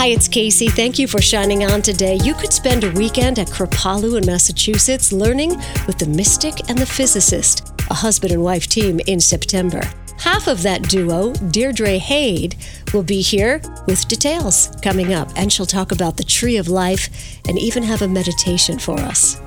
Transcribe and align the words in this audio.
Hi, 0.00 0.06
it's 0.06 0.28
Kacey. 0.28 0.70
Thank 0.70 0.98
you 0.98 1.06
for 1.06 1.20
shining 1.20 1.62
on 1.62 1.82
today. 1.82 2.18
You 2.24 2.32
could 2.32 2.54
spend 2.54 2.84
a 2.84 2.90
weekend 2.92 3.38
at 3.38 3.48
Kripalu 3.48 4.16
in 4.16 4.24
Massachusetts 4.24 5.12
learning 5.12 5.58
with 5.86 5.98
the 5.98 6.06
mystic 6.06 6.70
and 6.70 6.78
the 6.78 6.86
physicist, 6.86 7.70
a 7.90 7.92
husband 7.92 8.32
and 8.32 8.42
wife 8.42 8.66
team 8.66 8.98
in 9.08 9.20
September. 9.20 9.82
Half 10.16 10.46
of 10.46 10.62
that 10.62 10.84
duo, 10.84 11.34
Deirdre 11.50 11.98
Hade, 11.98 12.56
will 12.94 13.02
be 13.02 13.20
here 13.20 13.60
with 13.86 14.08
details 14.08 14.70
coming 14.80 15.12
up, 15.12 15.28
and 15.36 15.52
she'll 15.52 15.66
talk 15.66 15.92
about 15.92 16.16
the 16.16 16.24
tree 16.24 16.56
of 16.56 16.68
life 16.68 17.38
and 17.46 17.58
even 17.58 17.82
have 17.82 18.00
a 18.00 18.08
meditation 18.08 18.78
for 18.78 18.98
us. 19.00 19.38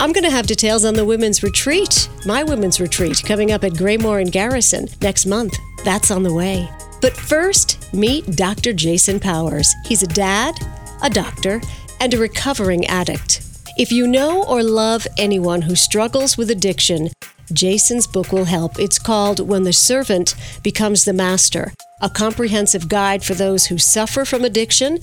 I'm 0.00 0.10
going 0.10 0.24
to 0.24 0.30
have 0.30 0.48
details 0.48 0.84
on 0.84 0.94
the 0.94 1.04
women's 1.04 1.44
retreat, 1.44 2.08
my 2.26 2.42
women's 2.42 2.80
retreat, 2.80 3.22
coming 3.24 3.52
up 3.52 3.62
at 3.62 3.74
Graymoor 3.74 4.20
and 4.20 4.32
Garrison 4.32 4.88
next 5.00 5.24
month. 5.24 5.56
That's 5.84 6.10
on 6.10 6.24
the 6.24 6.34
way. 6.34 6.68
But 7.04 7.18
first, 7.18 7.92
meet 7.92 8.24
Dr. 8.34 8.72
Jason 8.72 9.20
Powers. 9.20 9.70
He's 9.84 10.02
a 10.02 10.06
dad, 10.06 10.54
a 11.02 11.10
doctor, 11.10 11.60
and 12.00 12.14
a 12.14 12.18
recovering 12.18 12.86
addict. 12.86 13.42
If 13.76 13.92
you 13.92 14.06
know 14.06 14.42
or 14.44 14.62
love 14.62 15.06
anyone 15.18 15.60
who 15.60 15.76
struggles 15.76 16.38
with 16.38 16.50
addiction, 16.50 17.10
Jason's 17.52 18.06
book 18.06 18.32
will 18.32 18.46
help. 18.46 18.78
It's 18.78 18.98
called 18.98 19.46
When 19.46 19.64
the 19.64 19.72
Servant 19.74 20.34
Becomes 20.62 21.04
the 21.04 21.12
Master, 21.12 21.74
a 22.00 22.08
comprehensive 22.08 22.88
guide 22.88 23.22
for 23.22 23.34
those 23.34 23.66
who 23.66 23.76
suffer 23.76 24.24
from 24.24 24.42
addiction 24.42 24.98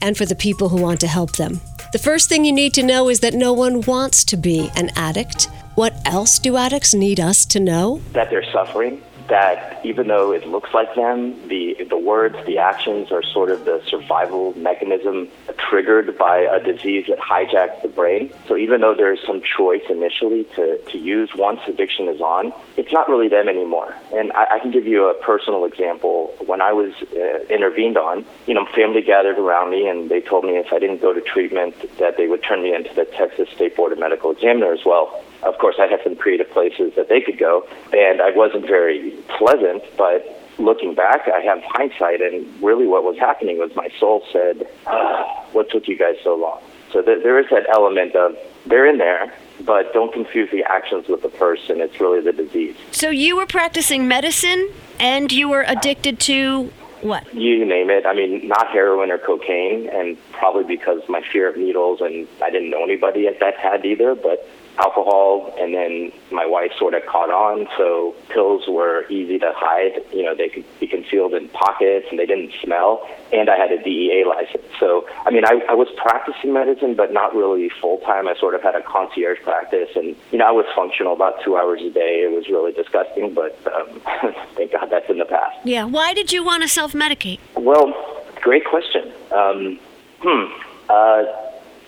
and 0.00 0.16
for 0.16 0.24
the 0.24 0.34
people 0.34 0.70
who 0.70 0.80
want 0.80 0.98
to 1.00 1.06
help 1.06 1.36
them. 1.36 1.60
The 1.92 1.98
first 1.98 2.30
thing 2.30 2.46
you 2.46 2.52
need 2.52 2.72
to 2.72 2.82
know 2.82 3.10
is 3.10 3.20
that 3.20 3.34
no 3.34 3.52
one 3.52 3.82
wants 3.82 4.24
to 4.24 4.38
be 4.38 4.70
an 4.76 4.92
addict. 4.96 5.50
What 5.74 5.94
else 6.06 6.38
do 6.38 6.56
addicts 6.56 6.94
need 6.94 7.20
us 7.20 7.44
to 7.44 7.60
know? 7.60 8.00
That 8.12 8.30
they're 8.30 8.50
suffering 8.50 9.02
that 9.28 9.80
even 9.84 10.08
though 10.08 10.32
it 10.32 10.46
looks 10.46 10.70
like 10.74 10.94
them, 10.94 11.48
the 11.48 11.76
the 11.88 11.98
words, 11.98 12.36
the 12.46 12.58
actions 12.58 13.10
are 13.10 13.22
sort 13.22 13.50
of 13.50 13.64
the 13.64 13.80
survival 13.88 14.52
mechanism 14.56 15.28
triggered 15.58 16.16
by 16.18 16.38
a 16.38 16.62
disease 16.62 17.06
that 17.08 17.18
hijacks 17.18 17.82
the 17.82 17.88
brain. 17.88 18.32
So 18.46 18.56
even 18.56 18.80
though 18.80 18.94
there's 18.94 19.20
some 19.26 19.42
choice 19.42 19.82
initially 19.88 20.44
to, 20.56 20.78
to 20.78 20.98
use 20.98 21.30
once 21.34 21.60
addiction 21.66 22.08
is 22.08 22.20
on, 22.20 22.52
it's 22.76 22.92
not 22.92 23.08
really 23.08 23.28
them 23.28 23.48
anymore. 23.48 23.94
And 24.12 24.32
I, 24.32 24.56
I 24.56 24.58
can 24.60 24.70
give 24.70 24.86
you 24.86 25.08
a 25.08 25.14
personal 25.14 25.64
example. 25.64 26.34
When 26.46 26.60
I 26.60 26.72
was 26.72 26.92
uh, 27.12 27.44
intervened 27.52 27.96
on, 27.96 28.24
you 28.46 28.54
know, 28.54 28.66
family 28.74 29.02
gathered 29.02 29.38
around 29.38 29.70
me 29.70 29.88
and 29.88 30.10
they 30.10 30.20
told 30.20 30.44
me 30.44 30.56
if 30.56 30.72
I 30.72 30.78
didn't 30.78 31.00
go 31.00 31.12
to 31.12 31.20
treatment 31.20 31.74
that 31.98 32.16
they 32.16 32.28
would 32.28 32.42
turn 32.42 32.62
me 32.62 32.74
into 32.74 32.94
the 32.94 33.04
Texas 33.04 33.48
State 33.50 33.76
Board 33.76 33.92
of 33.92 33.98
Medical 33.98 34.30
Examiner 34.30 34.72
as 34.72 34.84
well 34.84 35.22
of 35.44 35.58
course, 35.58 35.76
I 35.78 35.86
had 35.86 36.00
some 36.02 36.16
creative 36.16 36.50
places 36.50 36.94
that 36.96 37.08
they 37.08 37.20
could 37.20 37.38
go, 37.38 37.66
and 37.92 38.20
I 38.20 38.30
wasn't 38.30 38.66
very 38.66 39.10
pleasant, 39.38 39.82
but 39.96 40.43
looking 40.58 40.94
back, 40.94 41.28
I 41.28 41.40
have 41.40 41.62
hindsight, 41.64 42.20
and 42.20 42.46
really 42.62 42.86
what 42.86 43.04
was 43.04 43.18
happening 43.18 43.58
was 43.58 43.74
my 43.74 43.88
soul 43.98 44.24
said, 44.32 44.66
ah, 44.86 45.44
What 45.52 45.70
took 45.70 45.88
you 45.88 45.98
guys 45.98 46.16
so 46.22 46.34
long? 46.34 46.60
So 46.92 47.02
th- 47.02 47.22
there 47.22 47.38
is 47.38 47.46
that 47.50 47.68
element 47.68 48.14
of 48.14 48.36
they're 48.66 48.86
in 48.86 48.98
there, 48.98 49.32
but 49.60 49.92
don't 49.92 50.12
confuse 50.12 50.50
the 50.50 50.64
actions 50.64 51.08
with 51.08 51.22
the 51.22 51.28
person. 51.28 51.80
It's 51.80 52.00
really 52.00 52.20
the 52.20 52.32
disease. 52.32 52.76
So 52.92 53.10
you 53.10 53.36
were 53.36 53.46
practicing 53.46 54.08
medicine 54.08 54.70
and 55.00 55.30
you 55.32 55.48
were 55.48 55.64
addicted 55.66 56.20
to 56.20 56.70
what? 57.02 57.34
You 57.34 57.64
name 57.66 57.90
it. 57.90 58.06
I 58.06 58.14
mean, 58.14 58.48
not 58.48 58.68
heroin 58.68 59.10
or 59.10 59.18
cocaine, 59.18 59.90
and 59.90 60.16
probably 60.32 60.64
because 60.64 61.02
my 61.06 61.20
fear 61.20 61.48
of 61.48 61.56
needles, 61.56 62.00
and 62.00 62.26
I 62.42 62.48
didn't 62.48 62.70
know 62.70 62.82
anybody 62.82 63.26
at 63.26 63.40
that 63.40 63.58
had 63.58 63.84
either, 63.84 64.14
but 64.14 64.48
alcohol, 64.78 65.54
and 65.58 65.74
then 65.74 66.12
my 66.32 66.46
wife 66.46 66.72
sort 66.78 66.94
of 66.94 67.04
caught 67.06 67.30
on. 67.30 67.66
So 67.76 68.14
pills 68.28 68.64
were 68.68 69.06
easy 69.08 69.38
to 69.38 69.52
hide. 69.54 70.02
You 70.12 70.24
know, 70.24 70.34
they 70.34 70.48
could 70.48 70.64
be 70.80 70.86
concealed 70.86 71.34
in 71.34 71.48
pockets, 71.50 72.06
and 72.10 72.18
they 72.18 72.26
didn't 72.26 72.52
smell. 72.62 73.08
And 73.32 73.48
I 73.48 73.56
had 73.56 73.72
a 73.72 73.82
DEA 73.82 74.24
license. 74.26 74.64
So, 74.78 75.06
I 75.24 75.30
mean, 75.30 75.44
I, 75.44 75.60
I 75.68 75.74
was 75.74 75.88
practicing 75.96 76.52
medicine, 76.52 76.94
but 76.94 77.12
not 77.12 77.34
really 77.34 77.70
full 77.80 77.98
time. 77.98 78.28
I 78.28 78.34
sort 78.36 78.54
of 78.54 78.62
had 78.62 78.74
a 78.74 78.82
concierge 78.82 79.40
practice, 79.42 79.90
and 79.94 80.16
you 80.30 80.38
know, 80.38 80.46
I 80.46 80.52
was 80.52 80.66
functional 80.74 81.12
about 81.12 81.42
two 81.42 81.56
hours 81.56 81.80
a 81.82 81.90
day. 81.90 82.22
It 82.24 82.32
was 82.32 82.48
really 82.48 82.72
disgusting, 82.72 83.34
but 83.34 83.58
um, 83.72 84.00
thank 84.54 84.72
God 84.72 84.88
that's 84.90 85.08
in 85.08 85.18
the 85.18 85.24
past. 85.24 85.56
Yeah. 85.64 85.84
Why 85.84 86.14
did 86.14 86.32
you 86.32 86.44
want 86.44 86.62
to 86.62 86.68
self 86.68 86.92
medicate? 86.92 87.38
Well, 87.56 87.92
great 88.40 88.64
question. 88.64 89.12
Um, 89.32 89.78
hmm. 90.20 90.52
Uh, 90.88 91.43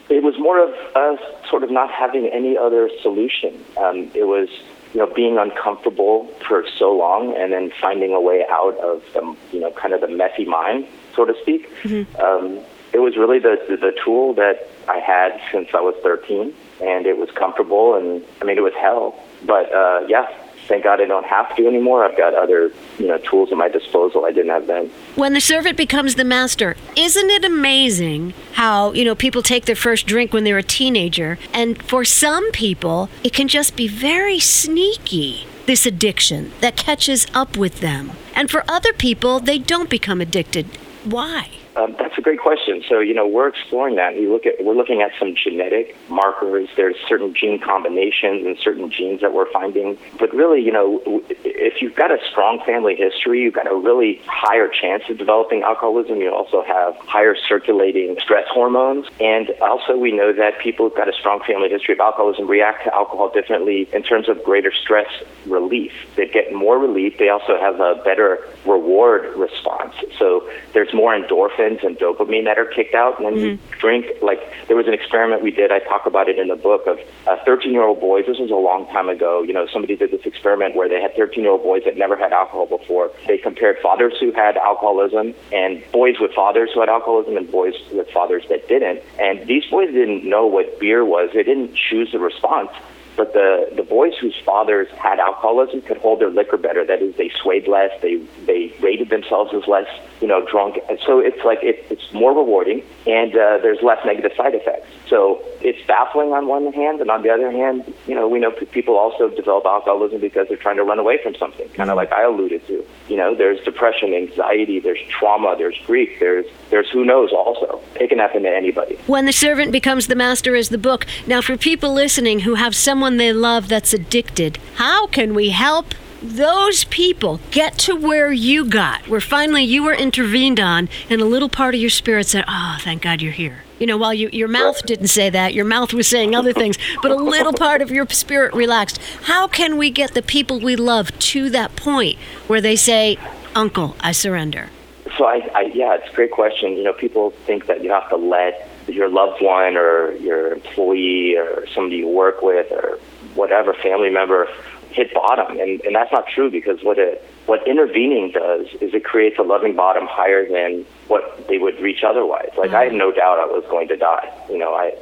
it 0.09 0.23
was 0.23 0.39
more 0.39 0.59
of 0.59 0.71
us 0.95 1.21
sort 1.51 1.63
of 1.63 1.71
not 1.71 1.91
having 1.91 2.27
any 2.27 2.57
other 2.57 2.91
solution. 3.03 3.63
Um, 3.77 4.11
it 4.15 4.25
was, 4.25 4.49
you 4.93 5.01
know, 5.01 5.13
being 5.13 5.39
uncomfortable 5.39 6.33
for 6.47 6.65
so 6.79 6.95
long 6.95 7.35
and 7.37 7.53
then 7.53 7.73
finding 7.81 8.13
a 8.13 8.21
way 8.21 8.45
out 8.49 8.77
of 8.79 9.03
the, 9.15 9.37
you 9.53 9.61
know, 9.61 9.71
kind 9.73 9.95
of 9.95 10.01
the 10.01 10.09
messy 10.09 10.45
mind, 10.45 10.87
so 11.15 11.25
to 11.25 11.35
speak. 11.43 11.69
Mm-hmm. 11.83 12.21
Um, 12.21 12.61
it 12.93 13.01
was 13.01 13.17
really 13.17 13.39
the, 13.39 13.57
the 13.69 13.77
the 13.77 13.93
tool 14.03 14.33
that 14.35 14.69
I 14.89 14.99
had 15.01 15.39
since 15.53 15.69
I 15.75 15.81
was 15.81 15.95
13, 16.03 16.55
and 16.81 17.07
it 17.07 17.19
was 17.19 17.31
comfortable, 17.31 17.95
and 17.95 18.25
I 18.41 18.45
mean, 18.45 18.57
it 18.57 18.63
was 18.63 18.73
hell, 18.75 19.19
but 19.45 19.71
uh, 19.73 20.07
yeah, 20.09 20.27
thank 20.67 20.85
God 20.85 21.01
I 21.01 21.07
don't 21.07 21.27
have 21.27 21.55
to 21.57 21.67
anymore. 21.67 22.05
I've 22.05 22.17
got 22.17 22.35
other, 22.35 22.71
you 22.99 23.07
know, 23.07 23.19
tools 23.19 23.51
at 23.53 23.59
my 23.59 23.69
disposal 23.69 24.25
I 24.25 24.33
didn't 24.33 24.51
have 24.51 24.67
then. 24.67 24.91
When 25.15 25.33
the 25.33 25.41
servant 25.41 25.77
becomes 25.77 26.15
the 26.15 26.25
master, 26.25 26.77
isn't 26.97 27.31
it 27.31 27.45
amazing 27.45 28.35
how, 28.53 28.93
you 28.93 29.05
know, 29.05 29.15
people 29.15 29.43
take 29.43 29.65
their 29.65 29.77
first 29.77 30.07
drink 30.07 30.33
when 30.33 30.45
they're 30.45 30.59
a 30.59 30.63
teenager 30.63 31.39
and 31.53 31.83
for 31.83 32.05
some 32.05 32.51
people 32.53 33.09
it 33.23 33.33
can 33.33 33.49
just 33.49 33.77
be 33.77 33.89
very 33.89 34.39
sneaky 34.39 35.47
this 35.67 35.85
addiction 35.85 36.53
that 36.61 36.77
catches 36.77 37.27
up 37.35 37.57
with 37.57 37.81
them. 37.81 38.13
And 38.35 38.51
for 38.51 38.65
other 38.69 38.93
people, 38.93 39.41
they 39.41 39.59
don't 39.59 39.91
become 39.91 40.21
addicted. 40.21 40.67
Why? 41.05 41.51
Um, 41.77 41.95
that's 41.99 42.17
a 42.17 42.23
great 42.23 42.41
question. 42.41 42.83
So, 42.89 43.01
you 43.01 43.13
know, 43.13 43.29
we're 43.29 43.49
exploring 43.49 43.97
that. 43.97 44.15
We 44.15 44.27
look 44.29 44.47
at 44.47 44.65
we're 44.65 44.75
looking 44.75 45.03
at 45.03 45.11
some 45.19 45.35
genetic 45.35 45.95
markers. 46.09 46.71
There's 46.75 46.97
certain 47.07 47.35
gene 47.35 47.61
combinations 47.61 48.47
and 48.47 48.59
certain 48.59 48.91
genes 48.91 49.21
that 49.21 49.35
we're 49.35 49.51
finding. 49.53 49.99
But 50.19 50.35
really, 50.35 50.63
you 50.63 50.73
know, 50.73 51.03
if 51.45 51.83
you've 51.83 51.95
got 51.95 52.11
a 52.11 52.19
strong 52.31 52.63
family 52.65 52.97
history, 52.97 53.43
you've 53.43 53.55
got 53.55 53.71
a 53.71 53.77
really 53.77 54.23
higher 54.27 54.69
chance 54.69 55.03
of 55.11 55.19
developing 55.19 55.63
alcoholism. 55.65 56.19
You 56.23 56.35
also 56.35 56.63
have 56.63 56.97
higher 56.97 57.37
circulating 57.37 58.17
stress 58.23 58.47
hormones, 58.49 59.07
and 59.21 59.51
also 59.61 59.99
we 59.99 60.13
know 60.13 60.33
that 60.33 60.59
people 60.59 60.89
who've 60.89 60.97
got 60.97 61.11
a 61.11 61.13
strong 61.13 61.43
family 61.47 61.69
history 61.69 61.93
of 61.93 62.01
alcoholism 62.01 62.47
react 62.47 62.85
to 62.85 62.95
alcohol 62.95 63.31
differently 63.31 63.87
in 63.93 64.03
terms 64.03 64.31
of 64.31 64.43
greater 64.45 64.73
stress 64.73 65.11
relief. 65.45 65.93
They 66.17 66.27
get 66.27 66.55
more 66.55 66.79
relief. 66.79 67.19
They 67.19 67.29
also 67.29 67.59
have 67.61 67.81
a 67.81 68.01
better 68.03 68.49
reward 68.65 69.37
response. 69.37 69.95
So 70.19 70.49
there's 70.73 70.95
more 70.95 71.13
endorphins 71.13 71.66
endorphins 71.67 71.85
and 71.85 71.99
dopamine 71.99 72.45
that 72.45 72.59
are 72.59 72.67
kicked 72.67 72.95
out 72.95 73.23
when 73.23 73.35
mm-hmm. 73.35 73.45
you 73.45 73.59
drink. 73.79 74.07
Like 74.23 74.41
there 74.69 74.77
was 74.77 74.87
an 74.87 74.95
experiment 74.95 75.43
we 75.43 75.51
did. 75.51 75.73
I 75.73 75.81
talk 75.81 76.07
about 76.07 76.29
it 76.29 76.39
in 76.39 76.49
the 76.49 76.57
book 76.57 76.87
of 76.87 76.99
13 77.45 77.71
uh, 77.71 77.73
year 77.73 77.83
old 77.83 78.01
boys. 78.01 78.25
This 78.27 78.39
was 78.39 78.51
a 78.51 78.55
long 78.55 78.87
time 78.87 79.09
ago. 79.09 79.43
You 79.43 79.53
know, 79.53 79.67
somebody 79.73 79.97
did 79.97 80.11
this 80.11 80.25
experiment 80.25 80.77
where 80.77 80.89
they 80.89 81.01
had 81.01 81.15
13 81.15 81.43
year 81.43 81.53
old 81.53 81.63
boys 81.63 81.83
that 81.85 81.97
never 81.97 82.17
had 82.17 82.33
alcohol 82.33 82.67
before. 82.67 83.11
They 83.27 83.39
compared 83.39 83.79
fathers 83.81 84.15
who 84.21 84.33
had 84.33 84.57
alcoholism 84.57 85.35
and 85.53 85.83
boys 85.93 86.17
with 86.21 86.33
fathers 86.33 86.71
who 86.75 86.81
had 86.81 86.89
alcoholism 86.89 87.37
and 87.37 87.51
boys 87.51 87.75
with 87.93 88.11
fathers 88.11 88.45
that 88.49 88.69
didn't. 88.69 89.03
And 89.19 89.47
these 89.47 89.65
boys 89.67 89.93
didn't 89.93 90.29
know 90.29 90.47
what 90.47 90.79
beer 90.79 91.05
was. 91.05 91.31
They 91.35 91.43
didn't 91.43 91.75
choose 91.75 92.13
the 92.13 92.19
response. 92.19 92.71
But 93.17 93.33
the, 93.33 93.71
the 93.75 93.83
boys 93.83 94.13
whose 94.21 94.37
fathers 94.45 94.89
had 94.99 95.19
alcoholism 95.19 95.81
could 95.83 95.97
hold 95.99 96.21
their 96.21 96.31
liquor 96.31 96.57
better. 96.57 96.85
That 96.85 97.01
is, 97.01 97.17
they 97.17 97.31
swayed 97.31 97.67
less. 97.67 97.91
They 98.03 98.17
they 98.45 98.75
rated 98.81 99.09
themselves 99.09 99.55
as 99.55 99.67
less, 99.67 99.89
you 100.21 100.29
know, 100.29 100.45
drunk. 100.45 100.79
And 100.89 100.99
so 101.05 101.19
it's 101.21 101.43
like 101.45 101.61
it, 101.63 101.87
it's 101.91 102.13
more 102.13 102.35
rewarding, 102.35 102.83
and 103.07 103.33
uh, 103.33 103.59
there's 103.63 103.83
less 103.83 104.05
negative 104.05 104.33
side 104.37 104.55
effects. 104.55 104.89
So 105.09 105.43
it's 105.67 105.85
baffling 105.89 106.33
on 106.33 106.47
one 106.47 106.73
hand, 106.73 107.01
and 107.01 107.11
on 107.11 107.23
the 107.23 107.29
other 107.29 107.51
hand, 107.51 107.93
you 108.07 108.15
know, 108.15 108.29
we 108.29 108.39
know 108.39 108.53
p- 108.53 108.67
people 108.67 108.97
also 108.97 109.29
develop 109.29 109.67
alcoholism 109.67 110.21
because 110.21 110.47
they're 110.47 110.57
trying 110.57 110.77
to 110.77 110.85
run 110.85 111.01
away 111.01 111.21
from 111.21 111.35
something, 111.35 111.69
kind 111.71 111.91
of 111.91 111.97
like 111.97 112.13
I 112.13 112.23
alluded 112.23 112.65
to. 112.69 112.87
You 113.09 113.17
know, 113.17 113.35
there's 113.35 113.59
depression, 113.65 114.15
anxiety, 114.15 114.79
there's 114.79 115.01
trauma, 115.09 115.57
there's 115.59 115.77
grief, 115.85 116.21
there's 116.21 116.47
there's 116.71 116.89
who 116.91 117.05
knows 117.05 117.33
also. 117.33 117.81
It 118.01 118.11
can 118.11 118.21
happen 118.21 118.45
to 118.45 118.49
anybody. 118.49 118.95
When 119.09 119.27
the 119.27 119.33
servant 119.33 119.73
becomes 119.73 120.07
the 120.07 120.15
master 120.15 120.55
is 120.55 120.69
the 120.69 120.79
book. 120.79 121.05
Now, 121.27 121.41
for 121.41 121.57
people 121.57 121.93
listening 121.93 122.41
who 122.41 122.55
have 122.55 122.77
someone 122.77 123.17
they 123.17 123.33
love 123.33 123.67
that's 123.67 123.93
addicted, 123.93 124.59
how 124.77 125.09
can 125.09 125.35
we 125.35 125.51
help 125.51 125.95
those 126.23 126.85
people 126.85 127.41
get 127.51 127.77
to 127.79 127.97
where 127.97 128.31
you 128.31 128.65
got, 128.65 129.09
where 129.09 129.21
finally 129.21 129.65
you 129.65 129.83
were 129.83 129.95
intervened 129.95 130.61
on, 130.61 130.89
and 131.11 131.21
a 131.21 131.25
little 131.25 131.49
part 131.49 131.75
of 131.75 131.81
your 131.81 131.91
spirit 131.91 132.29
said, 132.29 132.45
Oh, 132.47 132.79
thank 132.81 133.03
God 133.03 133.21
you're 133.21 133.33
here. 133.33 133.66
You 133.79 133.87
know, 133.87 133.97
while 133.97 134.15
you, 134.15 134.31
your 134.33 134.49
mouth 134.49 134.85
didn't 134.87 135.09
say 135.09 135.31
that, 135.31 135.53
your 135.53 135.65
mouth 135.65 135.93
was 135.93 136.09
saying 136.09 136.35
other 136.35 136.53
things, 136.53 136.79
but 137.03 137.11
a 137.11 137.17
little 137.17 137.53
part 137.67 137.83
of 137.83 137.91
your 137.91 138.09
spirit 138.09 138.55
relaxed. 138.55 138.99
How 139.23 139.47
can 139.47 139.77
we 139.77 139.91
get 139.91 140.15
the 140.15 140.23
people 140.23 140.61
we 140.61 140.77
love 140.77 141.17
to 141.19 141.51
that 141.51 141.77
point 141.77 142.19
where 142.47 142.61
they 142.61 142.77
say, 142.77 143.19
Uncle, 143.55 143.97
I 144.01 144.13
surrender? 144.13 144.71
So, 145.19 145.27
I, 145.27 145.49
I 145.55 145.61
yeah, 145.75 145.95
it's 145.95 146.11
a 146.11 146.15
great 146.15 146.31
question. 146.31 146.77
You 146.77 146.85
know, 146.85 146.93
people 146.93 147.31
think 147.31 147.67
that 147.67 147.83
you 147.83 147.91
have 147.91 148.09
to 148.11 148.17
let 148.17 148.69
your 148.87 149.09
loved 149.09 149.43
one 149.43 149.77
or 149.77 150.13
your 150.13 150.53
employee 150.53 151.37
or 151.37 151.67
somebody 151.69 151.97
you 151.97 152.09
work 152.09 152.43
with 152.43 152.71
or 152.73 152.99
whatever 153.35 153.75
family 153.75 154.11
member 154.11 154.49
hit 154.91 155.13
bottom, 155.13 155.59
and, 155.61 155.81
and 155.83 155.95
that's 155.95 156.11
not 156.11 156.27
true 156.27 156.51
because 156.51 156.83
what 156.83 156.99
it 156.99 157.23
what 157.47 157.67
intervening 157.67 158.33
does 158.33 158.67
is 158.81 158.93
it 158.93 159.05
creates 159.05 159.39
a 159.39 159.43
loving 159.43 159.75
bottom 159.75 160.07
higher 160.07 160.47
than 160.49 160.85
what 161.09 161.47
they 161.49 161.59
would 161.59 161.81
reach 161.81 162.03
otherwise. 162.05 162.51
Like 162.57 162.69
mm-hmm. 162.69 162.77
I 162.77 162.85
had 162.85 162.93
no 162.93 163.13
doubt 163.13 163.39
I 163.39 163.47
was 163.47 163.65
going 163.71 163.89
to 163.89 163.97
die. 163.97 164.33
You 164.51 164.59
know, 164.59 164.75
I 164.75 164.95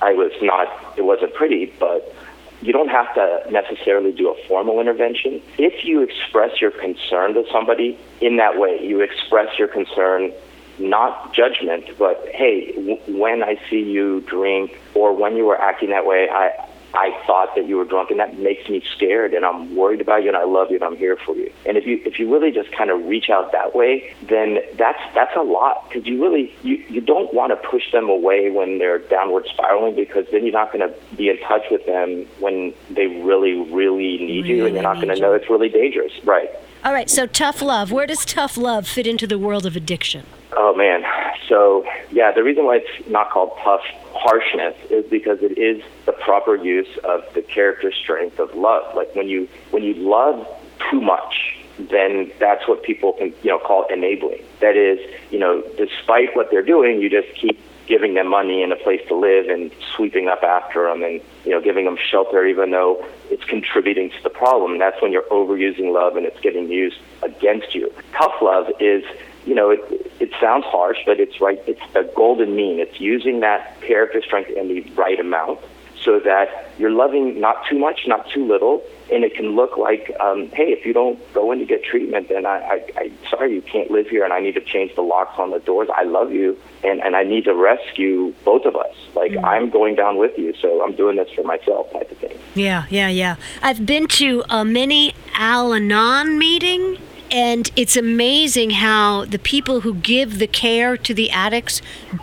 I 0.00 0.12
was 0.12 0.32
not. 0.42 0.68
It 0.98 1.02
wasn't 1.02 1.32
pretty, 1.34 1.72
but 1.78 2.12
you 2.60 2.72
don't 2.72 2.88
have 2.88 3.12
to 3.14 3.44
necessarily 3.50 4.12
do 4.12 4.30
a 4.30 4.48
formal 4.48 4.80
intervention. 4.80 5.40
If 5.58 5.84
you 5.84 6.02
express 6.02 6.60
your 6.60 6.70
concern 6.72 7.34
to 7.34 7.44
somebody 7.52 7.98
in 8.20 8.36
that 8.36 8.58
way, 8.58 8.84
you 8.84 9.00
express 9.00 9.58
your 9.58 9.68
concern 9.68 10.32
not 10.78 11.32
judgment, 11.34 11.84
but 11.98 12.26
hey, 12.32 12.72
w- 12.72 12.98
when 13.06 13.42
I 13.42 13.60
see 13.68 13.82
you 13.82 14.22
drink 14.22 14.78
or 14.94 15.12
when 15.12 15.36
you 15.36 15.44
were 15.44 15.60
acting 15.60 15.90
that 15.90 16.06
way, 16.06 16.28
I 16.30 16.68
I 16.94 17.18
thought 17.26 17.54
that 17.54 17.66
you 17.66 17.76
were 17.76 17.84
drunk, 17.84 18.10
and 18.10 18.20
that 18.20 18.38
makes 18.38 18.68
me 18.68 18.82
scared, 18.94 19.32
and 19.32 19.44
I'm 19.44 19.74
worried 19.74 20.00
about 20.00 20.22
you, 20.22 20.28
and 20.28 20.36
I 20.36 20.44
love 20.44 20.70
you, 20.70 20.76
and 20.76 20.84
I'm 20.84 20.96
here 20.96 21.16
for 21.16 21.34
you. 21.34 21.52
And 21.64 21.76
if 21.76 21.86
you 21.86 22.00
if 22.04 22.18
you 22.18 22.32
really 22.32 22.50
just 22.50 22.70
kind 22.72 22.90
of 22.90 23.04
reach 23.06 23.30
out 23.30 23.52
that 23.52 23.74
way, 23.74 24.14
then 24.28 24.58
that's 24.76 25.00
that's 25.14 25.34
a 25.36 25.42
lot 25.42 25.88
because 25.88 26.06
you 26.06 26.22
really 26.22 26.54
you 26.62 26.76
you 26.88 27.00
don't 27.00 27.32
want 27.32 27.50
to 27.50 27.68
push 27.68 27.90
them 27.92 28.08
away 28.08 28.50
when 28.50 28.78
they're 28.78 28.98
downward 28.98 29.46
spiraling 29.46 29.94
because 29.94 30.26
then 30.30 30.44
you're 30.44 30.52
not 30.52 30.72
going 30.72 30.86
to 30.86 30.94
be 31.16 31.30
in 31.30 31.38
touch 31.40 31.64
with 31.70 31.84
them 31.86 32.26
when 32.40 32.74
they 32.90 33.06
really 33.06 33.54
really 33.70 34.18
need 34.18 34.44
really 34.44 34.48
you, 34.56 34.66
and 34.66 34.74
you're 34.74 34.82
not 34.82 34.96
going 34.96 35.08
to 35.08 35.20
know 35.20 35.32
it's 35.32 35.48
really 35.48 35.70
dangerous, 35.70 36.12
right? 36.24 36.50
All 36.84 36.92
right. 36.92 37.08
So 37.08 37.26
tough 37.26 37.62
love. 37.62 37.92
Where 37.92 38.06
does 38.06 38.24
tough 38.24 38.56
love 38.56 38.86
fit 38.86 39.06
into 39.06 39.26
the 39.26 39.38
world 39.38 39.64
of 39.64 39.76
addiction? 39.76 40.26
Oh 40.54 40.74
man. 40.74 41.04
So 41.48 41.86
yeah, 42.10 42.32
the 42.32 42.42
reason 42.42 42.64
why 42.64 42.76
it's 42.76 43.08
not 43.08 43.30
called 43.30 43.52
tough 43.62 43.82
harshness 44.12 44.76
is 44.90 45.04
because 45.06 45.38
it 45.42 45.58
is 45.58 45.82
the 46.06 46.12
proper 46.12 46.56
use 46.56 46.98
of 47.04 47.24
the 47.34 47.42
character 47.42 47.92
strength 47.92 48.38
of 48.38 48.54
love. 48.54 48.94
Like 48.94 49.14
when 49.14 49.28
you 49.28 49.48
when 49.70 49.82
you 49.82 49.94
love 49.94 50.46
too 50.90 51.00
much, 51.00 51.56
then 51.78 52.30
that's 52.38 52.66
what 52.68 52.82
people 52.82 53.14
can 53.14 53.34
you 53.42 53.50
know 53.50 53.58
call 53.58 53.86
enabling. 53.90 54.42
That 54.60 54.76
is, 54.76 54.98
you 55.30 55.38
know, 55.38 55.62
despite 55.76 56.36
what 56.36 56.50
they're 56.50 56.62
doing, 56.62 57.00
you 57.00 57.08
just 57.08 57.34
keep 57.34 57.58
giving 57.86 58.14
them 58.14 58.28
money 58.28 58.62
and 58.62 58.72
a 58.72 58.76
place 58.76 59.00
to 59.08 59.14
live 59.14 59.48
and 59.48 59.70
sweeping 59.94 60.28
up 60.28 60.42
after 60.42 60.84
them 60.88 61.02
and 61.02 61.20
you 61.44 61.50
know 61.50 61.60
giving 61.60 61.84
them 61.84 61.96
shelter 62.10 62.46
even 62.46 62.70
though 62.70 63.04
it's 63.30 63.44
contributing 63.44 64.10
to 64.10 64.22
the 64.22 64.30
problem. 64.30 64.78
That's 64.78 65.00
when 65.00 65.12
you're 65.12 65.28
overusing 65.30 65.92
love 65.92 66.16
and 66.16 66.26
it's 66.26 66.40
getting 66.40 66.68
used 66.70 66.98
against 67.22 67.74
you. 67.74 67.92
Tough 68.12 68.34
love 68.40 68.70
is 68.78 69.04
you 69.44 69.54
know, 69.54 69.70
it, 69.70 69.80
it 70.20 70.30
sounds 70.40 70.64
harsh, 70.66 70.98
but 71.04 71.18
it's 71.20 71.40
right. 71.40 71.60
It's 71.66 71.80
a 71.94 72.04
golden 72.14 72.54
mean. 72.54 72.78
It's 72.78 73.00
using 73.00 73.40
that 73.40 73.80
character 73.80 74.22
strength 74.22 74.50
in 74.50 74.68
the 74.68 74.80
right 74.94 75.18
amount 75.18 75.60
so 76.04 76.18
that 76.20 76.70
you're 76.78 76.90
loving 76.90 77.40
not 77.40 77.64
too 77.68 77.78
much, 77.78 78.06
not 78.06 78.28
too 78.30 78.46
little, 78.46 78.82
and 79.12 79.24
it 79.24 79.34
can 79.34 79.54
look 79.54 79.76
like, 79.76 80.14
um, 80.20 80.48
hey, 80.48 80.72
if 80.72 80.84
you 80.84 80.92
don't 80.92 81.18
go 81.32 81.52
in 81.52 81.58
to 81.58 81.64
get 81.64 81.84
treatment, 81.84 82.28
then 82.28 82.46
I, 82.46 82.58
I, 82.58 82.84
I, 82.96 83.12
sorry, 83.30 83.54
you 83.54 83.62
can't 83.62 83.90
live 83.90 84.08
here, 84.08 84.24
and 84.24 84.32
I 84.32 84.40
need 84.40 84.54
to 84.54 84.60
change 84.60 84.94
the 84.94 85.02
locks 85.02 85.38
on 85.38 85.50
the 85.50 85.60
doors. 85.60 85.88
I 85.94 86.04
love 86.04 86.32
you, 86.32 86.58
and 86.82 87.00
and 87.00 87.14
I 87.14 87.22
need 87.22 87.44
to 87.44 87.54
rescue 87.54 88.34
both 88.44 88.64
of 88.64 88.76
us. 88.76 88.94
Like 89.14 89.32
mm 89.32 89.42
I'm 89.44 89.70
going 89.70 89.96
down 89.96 90.18
with 90.18 90.38
you, 90.38 90.54
so 90.54 90.82
I'm 90.82 90.94
doing 90.94 91.16
this 91.16 91.30
for 91.32 91.42
myself, 91.42 91.92
type 91.92 92.10
of 92.10 92.18
thing. 92.18 92.38
Yeah, 92.54 92.84
yeah, 92.90 93.08
yeah. 93.08 93.36
I've 93.60 93.84
been 93.84 94.06
to 94.18 94.44
a 94.48 94.64
mini 94.64 95.14
Al-Anon 95.34 96.38
meeting 96.38 96.98
and 97.32 97.70
it's 97.76 97.96
amazing 97.96 98.70
how 98.70 99.24
the 99.24 99.38
people 99.38 99.80
who 99.80 99.94
give 99.94 100.38
the 100.38 100.46
care 100.46 100.98
to 100.98 101.14
the 101.14 101.30
addicts 101.30 101.80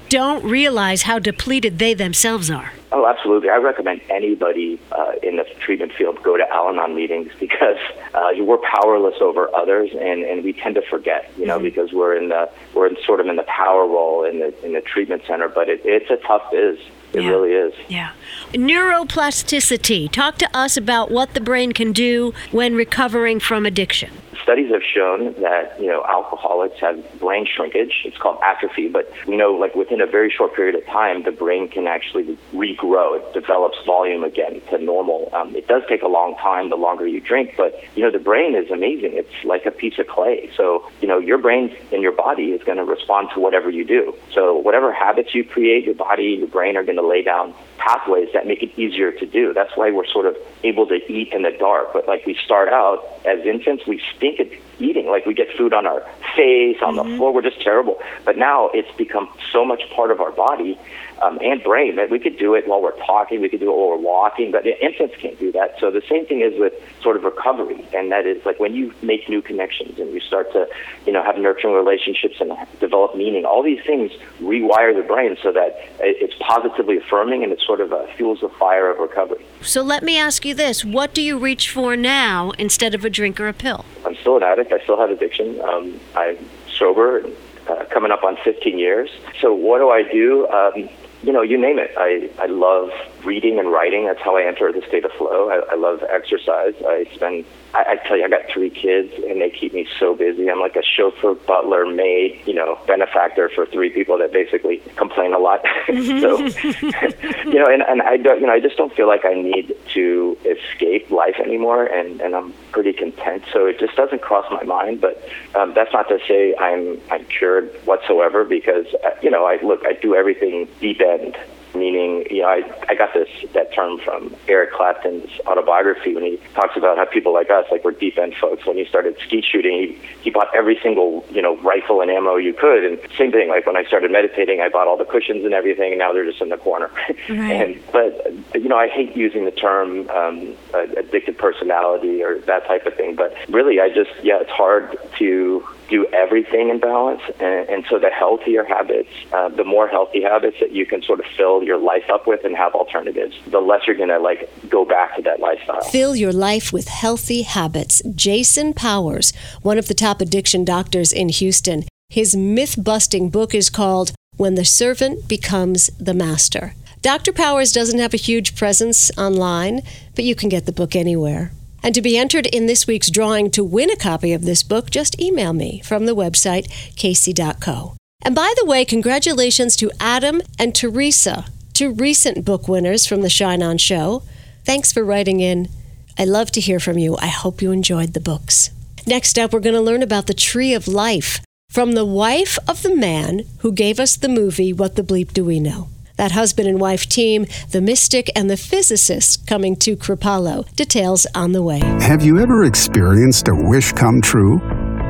don't 0.07 0.43
realize 0.43 1.01
how 1.01 1.17
depleted 1.17 1.79
they 1.79 1.95
themselves 1.95 2.51
are. 2.51 2.71
Oh, 2.91 3.07
absolutely. 3.07 3.49
I 3.49 3.57
recommend 3.57 4.01
anybody 4.09 4.79
uh, 4.91 5.13
in 5.21 5.37
the 5.37 5.45
treatment 5.59 5.93
field 5.93 6.21
go 6.23 6.37
to 6.37 6.47
Al 6.51 6.69
Anon 6.69 6.95
meetings 6.95 7.31
because 7.39 7.77
uh, 8.13 8.29
we're 8.37 8.57
powerless 8.57 9.15
over 9.19 9.53
others, 9.55 9.89
and, 9.93 10.23
and 10.23 10.43
we 10.43 10.53
tend 10.53 10.75
to 10.75 10.81
forget, 10.83 11.31
you 11.37 11.45
know, 11.45 11.55
mm-hmm. 11.55 11.65
because 11.65 11.91
we're 11.91 12.15
in 12.15 12.29
the 12.29 12.49
we're 12.75 12.87
in 12.87 12.95
sort 13.03 13.19
of 13.19 13.27
in 13.27 13.35
the 13.35 13.43
power 13.43 13.87
role 13.87 14.23
in 14.23 14.39
the 14.39 14.65
in 14.65 14.73
the 14.73 14.81
treatment 14.81 15.23
center. 15.27 15.49
But 15.49 15.69
it, 15.69 15.81
it's 15.83 16.09
a 16.09 16.17
tough 16.17 16.51
biz. 16.51 16.77
It 17.13 17.23
yeah. 17.23 17.29
really 17.29 17.53
is. 17.53 17.73
Yeah. 17.87 18.11
Neuroplasticity. 18.53 20.11
Talk 20.11 20.37
to 20.37 20.49
us 20.55 20.77
about 20.77 21.09
what 21.09 21.33
the 21.33 21.41
brain 21.41 21.71
can 21.71 21.91
do 21.91 22.35
when 22.51 22.75
recovering 22.75 23.39
from 23.39 23.65
addiction 23.65 24.11
studies 24.49 24.71
have 24.71 24.81
shown 24.81 25.31
that 25.41 25.79
you 25.79 25.85
know 25.85 26.03
alcoholics 26.09 26.79
have 26.79 26.97
brain 27.19 27.45
shrinkage. 27.45 28.01
It's 28.03 28.17
called 28.17 28.39
atrophy, 28.43 28.87
but 28.87 29.07
we 29.27 29.37
know 29.37 29.51
like 29.51 29.75
within 29.75 30.01
a 30.01 30.07
very 30.07 30.31
short 30.35 30.55
period 30.55 30.73
of 30.73 30.83
time, 30.87 31.21
the 31.21 31.31
brain 31.31 31.67
can 31.67 31.85
actually 31.85 32.35
regrow. 32.51 33.19
It 33.19 33.31
develops 33.31 33.77
volume 33.85 34.23
again 34.23 34.59
to 34.71 34.79
normal. 34.79 35.29
Um, 35.33 35.55
it 35.55 35.67
does 35.67 35.83
take 35.87 36.01
a 36.01 36.07
long 36.07 36.35
time 36.37 36.71
the 36.71 36.77
longer 36.77 37.05
you 37.05 37.21
drink, 37.21 37.53
but 37.57 37.79
you 37.95 38.01
know 38.01 38.09
the 38.09 38.17
brain 38.17 38.55
is 38.55 38.71
amazing. 38.71 39.11
It's 39.13 39.45
like 39.45 39.67
a 39.67 39.71
piece 39.71 39.99
of 39.99 40.07
clay. 40.07 40.49
So 40.57 40.89
you 40.99 41.07
know 41.07 41.19
your 41.19 41.37
brain 41.37 41.75
and 41.91 42.01
your 42.01 42.13
body 42.13 42.45
is 42.45 42.63
going 42.63 42.79
to 42.79 42.85
respond 42.85 43.29
to 43.35 43.39
whatever 43.39 43.69
you 43.69 43.85
do. 43.85 44.15
So 44.33 44.57
whatever 44.57 44.91
habits 44.91 45.35
you 45.35 45.43
create, 45.43 45.85
your 45.85 45.93
body, 45.93 46.37
your 46.39 46.47
brain 46.47 46.75
are 46.75 46.83
going 46.83 46.97
to 46.97 47.07
lay 47.07 47.21
down 47.21 47.53
pathways 47.79 48.29
that 48.33 48.45
make 48.45 48.61
it 48.61 48.77
easier 48.77 49.11
to 49.11 49.25
do. 49.25 49.53
That's 49.53 49.75
why 49.75 49.91
we're 49.91 50.05
sort 50.05 50.25
of 50.25 50.37
able 50.63 50.85
to 50.87 50.95
eat 51.11 51.33
in 51.33 51.41
the 51.41 51.51
dark. 51.51 51.93
But 51.93 52.07
like 52.07 52.25
we 52.25 52.37
start 52.45 52.69
out 52.69 53.03
as 53.25 53.39
infants, 53.45 53.87
we 53.87 54.01
stink 54.15 54.39
at 54.39 54.47
eating. 54.79 55.07
Like 55.07 55.25
we 55.25 55.33
get 55.33 55.47
food 55.57 55.73
on 55.73 55.85
our 55.85 56.01
face, 56.35 56.77
on 56.81 56.95
mm-hmm. 56.95 57.09
the 57.09 57.17
floor. 57.17 57.33
We're 57.33 57.41
just 57.41 57.61
terrible. 57.61 57.99
But 58.25 58.37
now 58.37 58.69
it's 58.73 58.91
become 58.97 59.29
so 59.51 59.65
much 59.65 59.81
part 59.95 60.11
of 60.11 60.21
our 60.21 60.31
body 60.31 60.79
um, 61.21 61.39
and 61.41 61.61
brain 61.63 61.95
that 61.97 62.09
we 62.09 62.19
could 62.19 62.37
do 62.37 62.55
it 62.55 62.67
while 62.67 62.81
we're 62.81 62.97
talking. 63.05 63.41
We 63.41 63.49
could 63.49 63.59
do 63.59 63.71
it 63.71 63.75
while 63.75 63.89
we're 63.89 63.97
walking. 63.97 64.51
But 64.51 64.65
infants 64.65 65.15
can't 65.19 65.39
do 65.39 65.51
that. 65.51 65.75
So 65.79 65.91
the 65.91 66.01
same 66.09 66.25
thing 66.25 66.41
is 66.41 66.57
with 66.59 66.73
sort 67.01 67.17
of 67.17 67.23
recovery, 67.23 67.85
and 67.93 68.11
that 68.11 68.25
is 68.25 68.45
like 68.45 68.59
when 68.59 68.73
you 68.73 68.93
make 69.01 69.29
new 69.29 69.41
connections 69.41 69.99
and 69.99 70.13
you 70.13 70.19
start 70.19 70.51
to, 70.53 70.67
you 71.05 71.13
know, 71.13 71.23
have 71.23 71.37
nurturing 71.37 71.73
relationships 71.73 72.35
and 72.39 72.53
develop 72.79 73.15
meaning. 73.15 73.45
All 73.45 73.63
these 73.63 73.83
things 73.85 74.11
rewire 74.39 74.95
the 74.95 75.03
brain 75.03 75.37
so 75.41 75.51
that 75.51 75.79
it's 75.99 76.35
positively 76.39 76.97
affirming 76.97 77.43
and 77.43 77.51
it 77.51 77.61
sort 77.61 77.81
of 77.81 77.93
uh, 77.93 78.05
fuels 78.15 78.41
the 78.41 78.49
fire 78.49 78.89
of 78.89 78.99
recovery. 78.99 79.45
So 79.61 79.81
let 79.81 80.03
me 80.03 80.17
ask 80.17 80.45
you 80.45 80.53
this: 80.53 80.85
What 80.85 81.13
do 81.13 81.21
you 81.21 81.37
reach 81.37 81.69
for 81.69 81.95
now 81.95 82.51
instead 82.51 82.93
of 82.93 83.03
a 83.03 83.09
drink 83.09 83.39
or 83.39 83.47
a 83.47 83.53
pill? 83.53 83.85
Still 84.29 84.37
an 84.37 84.43
addict. 84.43 84.71
I 84.71 84.77
still 84.83 84.99
have 84.99 85.09
addiction. 85.09 85.59
Um, 85.61 85.99
I'm 86.15 86.37
sober, 86.77 87.23
uh, 87.67 87.85
coming 87.85 88.11
up 88.11 88.23
on 88.23 88.37
15 88.43 88.77
years. 88.77 89.09
So 89.41 89.55
what 89.55 89.79
do 89.79 89.89
I 89.89 90.03
do? 90.03 90.47
Um, 90.49 90.87
you 91.23 91.33
know, 91.33 91.41
you 91.41 91.57
name 91.57 91.79
it. 91.79 91.89
I, 91.97 92.29
I 92.37 92.45
love 92.45 92.91
reading 93.23 93.59
and 93.59 93.71
writing. 93.71 94.05
That's 94.05 94.21
how 94.21 94.37
I 94.37 94.43
enter 94.43 94.71
the 94.71 94.81
state 94.87 95.05
of 95.05 95.11
flow. 95.11 95.49
I, 95.49 95.73
I 95.73 95.75
love 95.75 96.03
exercise. 96.03 96.73
I 96.85 97.05
spend, 97.13 97.45
I, 97.73 97.85
I 97.91 98.07
tell 98.07 98.17
you, 98.17 98.23
I 98.23 98.29
got 98.29 98.49
three 98.51 98.69
kids 98.69 99.13
and 99.27 99.41
they 99.41 99.49
keep 99.49 99.73
me 99.73 99.87
so 99.99 100.15
busy. 100.15 100.49
I'm 100.49 100.59
like 100.59 100.75
a 100.75 100.83
chauffeur, 100.83 101.35
butler, 101.35 101.85
maid, 101.85 102.41
you 102.45 102.53
know, 102.53 102.79
benefactor 102.87 103.49
for 103.49 103.65
three 103.65 103.89
people 103.89 104.17
that 104.19 104.31
basically 104.31 104.77
complain 104.95 105.33
a 105.33 105.39
lot. 105.39 105.61
so, 105.87 105.93
you 107.45 107.59
know, 107.59 107.67
and, 107.67 107.83
and 107.83 108.01
I 108.01 108.17
don't, 108.17 108.39
you 108.41 108.47
know, 108.47 108.53
I 108.53 108.59
just 108.59 108.77
don't 108.77 108.93
feel 108.93 109.07
like 109.07 109.25
I 109.25 109.33
need 109.33 109.75
to 109.93 110.37
escape 110.45 111.09
life 111.11 111.35
anymore 111.39 111.85
and, 111.85 112.21
and 112.21 112.35
I'm 112.35 112.53
pretty 112.71 112.93
content. 112.93 113.43
So 113.51 113.65
it 113.65 113.79
just 113.79 113.95
doesn't 113.95 114.21
cross 114.21 114.45
my 114.51 114.63
mind. 114.63 115.01
But 115.01 115.21
um, 115.55 115.73
that's 115.73 115.93
not 115.93 116.07
to 116.09 116.19
say 116.27 116.55
I'm, 116.57 116.99
I'm 117.11 117.25
cured 117.25 117.69
whatsoever 117.85 118.43
because, 118.43 118.85
uh, 119.03 119.09
you 119.21 119.29
know, 119.29 119.45
I 119.45 119.61
look, 119.61 119.85
I 119.85 119.93
do 119.93 120.15
everything 120.15 120.67
deep 120.79 121.01
end 121.01 121.37
meaning, 121.75 122.25
you 122.29 122.41
know, 122.41 122.49
I, 122.49 122.63
I 122.87 122.95
got 122.95 123.13
this 123.13 123.29
that 123.53 123.73
term 123.73 123.99
from 123.99 124.35
Eric 124.47 124.71
Clapton's 124.73 125.29
autobiography 125.45 126.13
when 126.13 126.23
he 126.23 126.37
talks 126.53 126.75
about 126.75 126.97
how 126.97 127.05
people 127.05 127.33
like 127.33 127.49
us, 127.49 127.65
like 127.71 127.83
we're 127.83 127.91
deep 127.91 128.17
end 128.17 128.35
folks. 128.35 128.65
When 128.65 128.77
he 128.77 128.85
started 128.85 129.17
skeet 129.19 129.45
shooting, 129.45 129.73
he, 129.73 129.99
he 130.21 130.29
bought 130.29 130.47
every 130.55 130.79
single, 130.81 131.25
you 131.31 131.41
know, 131.41 131.57
rifle 131.57 132.01
and 132.01 132.09
ammo 132.11 132.37
you 132.37 132.53
could. 132.53 132.83
And 132.83 132.99
same 133.17 133.31
thing, 133.31 133.49
like 133.49 133.65
when 133.65 133.77
I 133.77 133.83
started 133.83 134.11
meditating, 134.11 134.61
I 134.61 134.69
bought 134.69 134.87
all 134.87 134.97
the 134.97 135.05
cushions 135.05 135.45
and 135.45 135.53
everything, 135.53 135.91
and 135.91 135.99
now 135.99 136.13
they're 136.13 136.25
just 136.25 136.41
in 136.41 136.49
the 136.49 136.57
corner. 136.57 136.89
Right. 137.29 137.51
and 137.51 137.83
but 137.91 138.33
you 138.55 138.69
know, 138.69 138.77
I 138.77 138.87
hate 138.87 139.15
using 139.15 139.45
the 139.45 139.51
term 139.51 140.09
um, 140.09 140.55
addicted 140.73 141.37
personality 141.37 142.23
or 142.23 142.39
that 142.39 142.65
type 142.65 142.85
of 142.85 142.95
thing. 142.95 143.15
But 143.15 143.35
really, 143.49 143.79
I 143.79 143.89
just 143.89 144.09
yeah, 144.23 144.39
it's 144.39 144.49
hard 144.49 144.97
to 145.19 145.67
do 145.89 146.05
everything 146.13 146.69
in 146.69 146.79
balance. 146.79 147.21
And, 147.39 147.69
and 147.69 147.85
so 147.89 147.99
the 147.99 148.09
healthier 148.09 148.63
habits, 148.63 149.09
uh, 149.33 149.49
the 149.49 149.63
more 149.63 149.87
healthy 149.87 150.21
habits 150.21 150.57
that 150.59 150.71
you 150.71 150.85
can 150.85 151.01
sort 151.01 151.19
of 151.19 151.25
fill 151.37 151.63
your 151.63 151.77
life 151.77 152.09
up 152.11 152.27
with 152.27 152.43
and 152.45 152.55
have 152.55 152.73
alternatives, 152.73 153.37
the 153.47 153.59
less 153.59 153.87
you're 153.87 153.95
going 153.95 154.09
to 154.09 154.19
like 154.19 154.49
go 154.69 154.85
back 154.85 155.15
to 155.15 155.21
that 155.23 155.39
lifestyle. 155.39 155.81
Fill 155.81 156.15
your 156.15 156.33
life 156.33 156.71
with 156.71 156.87
healthy 156.87 157.41
habits. 157.43 158.01
Jason 158.15 158.73
Powers, 158.73 159.33
one 159.61 159.77
of 159.77 159.87
the 159.87 159.93
top 159.93 160.21
addiction 160.21 160.63
doctors 160.63 161.11
in 161.11 161.29
Houston, 161.29 161.83
his 162.09 162.35
myth 162.35 162.75
busting 162.83 163.29
book 163.29 163.53
is 163.53 163.69
called 163.69 164.13
When 164.37 164.55
the 164.55 164.65
Servant 164.65 165.27
Becomes 165.27 165.87
the 165.99 166.13
Master. 166.13 166.73
Dr. 167.01 167.31
Powers 167.31 167.71
doesn't 167.71 167.99
have 167.99 168.13
a 168.13 168.17
huge 168.17 168.55
presence 168.55 169.09
online, 169.17 169.81
but 170.15 170.25
you 170.25 170.35
can 170.35 170.49
get 170.49 170.65
the 170.65 170.73
book 170.73 170.95
anywhere. 170.95 171.53
And 171.81 171.95
to 171.95 172.01
be 172.01 172.17
entered 172.17 172.45
in 172.47 172.65
this 172.65 172.87
week's 172.87 173.09
drawing 173.09 173.51
to 173.51 173.63
win 173.63 173.89
a 173.89 173.95
copy 173.95 174.33
of 174.33 174.43
this 174.43 174.63
book, 174.63 174.89
just 174.89 175.19
email 175.19 175.53
me 175.53 175.81
from 175.83 176.05
the 176.05 176.15
website 176.15 176.67
kacey.co. 176.95 177.95
And 178.23 178.35
by 178.35 178.53
the 178.57 178.65
way, 178.65 178.83
congratulations 178.83 179.75
to 179.77 179.91
Adam 179.99 180.41
and 180.57 180.75
Teresa, 180.75 181.45
two 181.73 181.93
recent 181.93 182.43
book 182.43 182.67
winners 182.67 183.05
from 183.05 183.21
the 183.21 183.29
Shine 183.29 183.63
On 183.63 183.77
Show. 183.77 184.23
Thanks 184.65 184.91
for 184.91 185.03
writing 185.03 185.39
in. 185.39 185.69
I 186.17 186.25
love 186.25 186.51
to 186.51 186.61
hear 186.61 186.81
from 186.81 186.97
you. 186.97 187.15
I 187.21 187.27
hope 187.27 187.61
you 187.61 187.71
enjoyed 187.71 188.13
the 188.13 188.19
books. 188.19 188.71
Next 189.07 189.39
up, 189.39 189.53
we're 189.53 189.61
going 189.61 189.75
to 189.75 189.81
learn 189.81 190.03
about 190.03 190.27
the 190.27 190.33
Tree 190.33 190.73
of 190.73 190.87
Life 190.87 191.39
from 191.69 191.93
the 191.93 192.05
wife 192.05 192.59
of 192.67 192.81
the 192.81 192.95
man 192.95 193.43
who 193.59 193.71
gave 193.71 193.99
us 193.99 194.17
the 194.17 194.27
movie 194.27 194.73
What 194.73 194.95
the 194.95 195.03
Bleep 195.03 195.31
Do 195.33 195.45
We 195.45 195.59
Know? 195.59 195.87
That 196.19 196.33
husband 196.33 196.67
and 196.67 196.81
wife 196.81 197.07
team, 197.07 197.45
the 197.71 197.79
mystic 197.79 198.29
and 198.35 198.49
the 198.49 198.57
physicist 198.57 199.47
coming 199.47 199.77
to 199.77 199.95
Kripalu. 199.95 200.65
Details 200.75 201.25
on 201.33 201.53
the 201.53 201.63
way. 201.63 201.79
Have 201.79 202.25
you 202.25 202.39
ever 202.39 202.65
experienced 202.65 203.47
a 203.47 203.55
wish 203.55 203.93
come 203.93 204.19
true? 204.19 204.59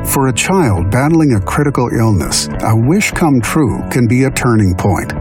For 0.06 0.28
a 0.28 0.34
child 0.34 0.92
battling 0.92 1.34
a 1.34 1.42
critical 1.42 1.90
illness, 1.90 2.48
a 2.62 2.76
wish 2.76 3.10
come 3.10 3.42
true 3.42 3.82
can 3.90 4.06
be 4.06 4.26
a 4.26 4.30
turning 4.30 4.76
point. 4.78 5.12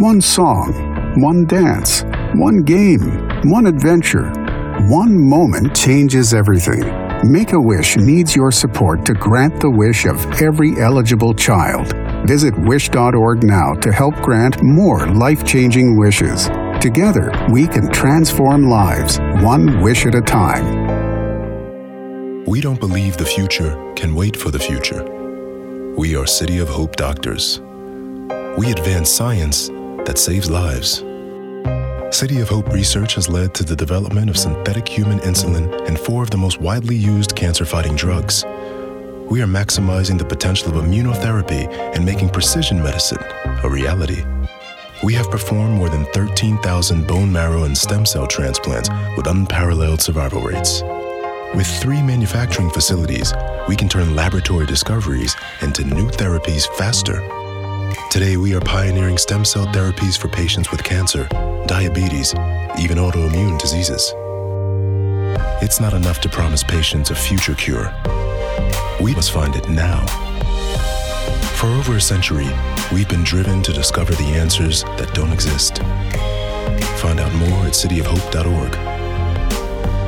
One 0.00 0.22
song, 0.22 0.72
one 1.20 1.44
dance, 1.44 2.04
one 2.36 2.62
game, 2.62 3.28
one 3.44 3.66
adventure, 3.66 4.30
one 4.88 5.28
moment 5.28 5.76
changes 5.76 6.32
everything. 6.32 6.80
Make 7.30 7.52
a 7.52 7.60
Wish 7.60 7.98
needs 7.98 8.34
your 8.34 8.50
support 8.50 9.04
to 9.04 9.12
grant 9.12 9.60
the 9.60 9.70
wish 9.70 10.06
of 10.06 10.24
every 10.40 10.80
eligible 10.80 11.34
child. 11.34 12.03
Visit 12.26 12.58
wish.org 12.60 13.44
now 13.44 13.74
to 13.74 13.92
help 13.92 14.14
grant 14.22 14.62
more 14.62 15.06
life 15.08 15.44
changing 15.44 15.98
wishes. 15.98 16.48
Together, 16.80 17.30
we 17.50 17.66
can 17.66 17.92
transform 17.92 18.66
lives, 18.66 19.18
one 19.42 19.82
wish 19.82 20.06
at 20.06 20.14
a 20.14 20.22
time. 20.22 20.84
We 22.46 22.62
don't 22.62 22.80
believe 22.80 23.18
the 23.18 23.26
future 23.26 23.92
can 23.94 24.14
wait 24.14 24.36
for 24.36 24.50
the 24.50 24.58
future. 24.58 25.04
We 25.98 26.16
are 26.16 26.26
City 26.26 26.60
of 26.60 26.68
Hope 26.68 26.96
doctors. 26.96 27.60
We 28.56 28.70
advance 28.70 29.10
science 29.10 29.68
that 30.06 30.16
saves 30.16 30.50
lives. 30.50 31.04
City 32.10 32.40
of 32.40 32.48
Hope 32.48 32.68
research 32.72 33.16
has 33.16 33.28
led 33.28 33.54
to 33.54 33.64
the 33.64 33.76
development 33.76 34.30
of 34.30 34.38
synthetic 34.38 34.88
human 34.88 35.18
insulin 35.20 35.86
and 35.86 35.98
four 35.98 36.22
of 36.22 36.30
the 36.30 36.38
most 36.38 36.58
widely 36.58 36.96
used 36.96 37.36
cancer 37.36 37.66
fighting 37.66 37.96
drugs 37.96 38.44
we 39.30 39.40
are 39.40 39.46
maximizing 39.46 40.18
the 40.18 40.24
potential 40.24 40.68
of 40.76 40.84
immunotherapy 40.84 41.66
and 41.94 42.04
making 42.04 42.28
precision 42.28 42.82
medicine 42.82 43.22
a 43.62 43.68
reality. 43.68 44.22
We 45.02 45.14
have 45.14 45.30
performed 45.30 45.74
more 45.74 45.88
than 45.88 46.04
13,000 46.12 47.06
bone 47.06 47.32
marrow 47.32 47.64
and 47.64 47.76
stem 47.76 48.06
cell 48.06 48.26
transplants 48.26 48.88
with 49.16 49.26
unparalleled 49.26 50.00
survival 50.00 50.42
rates. 50.42 50.82
With 51.54 51.66
three 51.66 52.02
manufacturing 52.02 52.70
facilities, 52.70 53.32
we 53.68 53.76
can 53.76 53.88
turn 53.88 54.14
laboratory 54.14 54.66
discoveries 54.66 55.34
into 55.62 55.84
new 55.84 56.08
therapies 56.08 56.66
faster. 56.76 57.20
Today, 58.10 58.36
we 58.36 58.54
are 58.54 58.60
pioneering 58.60 59.18
stem 59.18 59.44
cell 59.44 59.66
therapies 59.66 60.18
for 60.18 60.28
patients 60.28 60.70
with 60.70 60.82
cancer, 60.84 61.26
diabetes, 61.66 62.34
even 62.78 62.98
autoimmune 62.98 63.58
diseases. 63.58 64.12
It's 65.62 65.80
not 65.80 65.94
enough 65.94 66.20
to 66.22 66.28
promise 66.28 66.62
patients 66.62 67.10
a 67.10 67.14
future 67.14 67.54
cure. 67.54 67.92
We 69.04 69.14
must 69.14 69.32
find 69.32 69.54
it 69.54 69.68
now. 69.68 70.06
For 71.56 71.66
over 71.66 71.96
a 71.96 72.00
century, 72.00 72.48
we've 72.90 73.06
been 73.06 73.22
driven 73.22 73.62
to 73.64 73.70
discover 73.70 74.14
the 74.14 74.24
answers 74.24 74.82
that 74.96 75.12
don't 75.12 75.30
exist. 75.30 75.76
Find 77.02 77.20
out 77.20 77.34
more 77.34 77.66
at 77.66 77.74
cityofhope.org. 77.74 78.74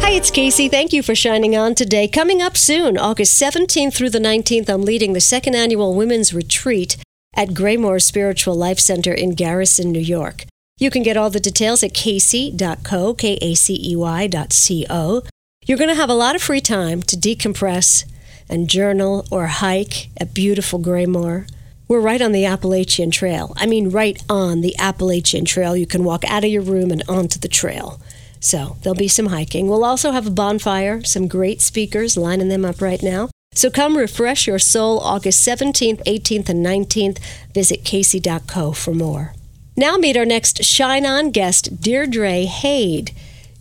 Hi, 0.01 0.13
it's 0.13 0.31
Kacey. 0.31 0.71
Thank 0.71 0.95
you 0.95 1.03
for 1.03 1.15
shining 1.15 1.55
on 1.55 1.75
today. 1.75 2.09
Coming 2.09 2.41
up 2.41 2.57
soon, 2.57 2.97
August 2.97 3.39
17th 3.39 3.93
through 3.93 4.09
the 4.09 4.19
19th, 4.19 4.71
I'm 4.71 4.81
leading 4.81 5.13
the 5.13 5.21
second 5.21 5.55
annual 5.55 5.95
Women's 5.95 6.33
Retreat 6.33 6.97
at 7.35 7.51
Graymoor 7.51 8.01
Spiritual 8.01 8.55
Life 8.55 8.79
Center 8.79 9.13
in 9.13 9.35
Garrison, 9.35 9.93
New 9.93 10.01
York. 10.01 10.47
You 10.79 10.89
can 10.89 11.03
get 11.03 11.19
all 11.19 11.29
the 11.29 11.39
details 11.39 11.83
at 11.83 11.93
kacey.co, 11.93 13.13
K 13.13 13.39
A 13.43 13.53
C 13.53 13.79
E 13.93 13.95
Y 13.95 14.27
dot 14.27 14.55
C 14.55 14.87
O. 14.89 15.23
You're 15.67 15.77
going 15.77 15.91
to 15.91 16.01
have 16.01 16.09
a 16.09 16.15
lot 16.15 16.35
of 16.35 16.41
free 16.41 16.63
time 16.63 17.03
to 17.03 17.17
decompress 17.17 18.07
and 18.49 18.69
journal 18.69 19.27
or 19.31 19.47
hike 19.47 20.09
at 20.19 20.35
beautiful 20.35 20.79
Graymoor. 20.79 21.49
We're 21.89 22.01
right 22.01 22.21
on 22.21 22.33
the 22.33 22.45
Appalachian 22.45 23.11
Trail. 23.11 23.53
I 23.57 23.67
mean, 23.67 23.91
right 23.91 24.21
on 24.29 24.61
the 24.61 24.75
Appalachian 24.79 25.45
Trail. 25.45 25.77
You 25.77 25.87
can 25.87 26.03
walk 26.03 26.25
out 26.25 26.45
of 26.45 26.51
your 26.51 26.63
room 26.63 26.91
and 26.91 27.03
onto 27.09 27.39
the 27.39 27.49
trail. 27.49 28.01
So 28.41 28.77
there'll 28.83 28.97
be 28.97 29.09
some 29.09 29.27
hiking. 29.27 29.69
We'll 29.69 29.85
also 29.85 30.11
have 30.11 30.27
a 30.27 30.31
bonfire, 30.31 31.05
some 31.05 31.29
great 31.29 31.61
speakers 31.61 32.17
lining 32.17 32.49
them 32.49 32.65
up 32.65 32.81
right 32.81 33.03
now. 33.03 33.29
So 33.55 33.71
come 33.71 33.97
refresh 33.97 34.47
your 34.47 34.59
soul 34.59 34.99
August 34.99 35.47
17th, 35.47 36.03
18th, 36.05 36.49
and 36.49 36.67
19th. 36.67 37.19
Visit 37.55 37.85
kacey.co 37.85 38.73
for 38.73 38.93
more. 38.93 39.35
Now 39.77 39.97
meet 39.97 40.17
our 40.17 40.25
next 40.25 40.65
Shine 40.65 41.07
On 41.07 41.31
guest, 41.31 41.81
Deirdre 41.81 42.47
Hade. 42.47 43.13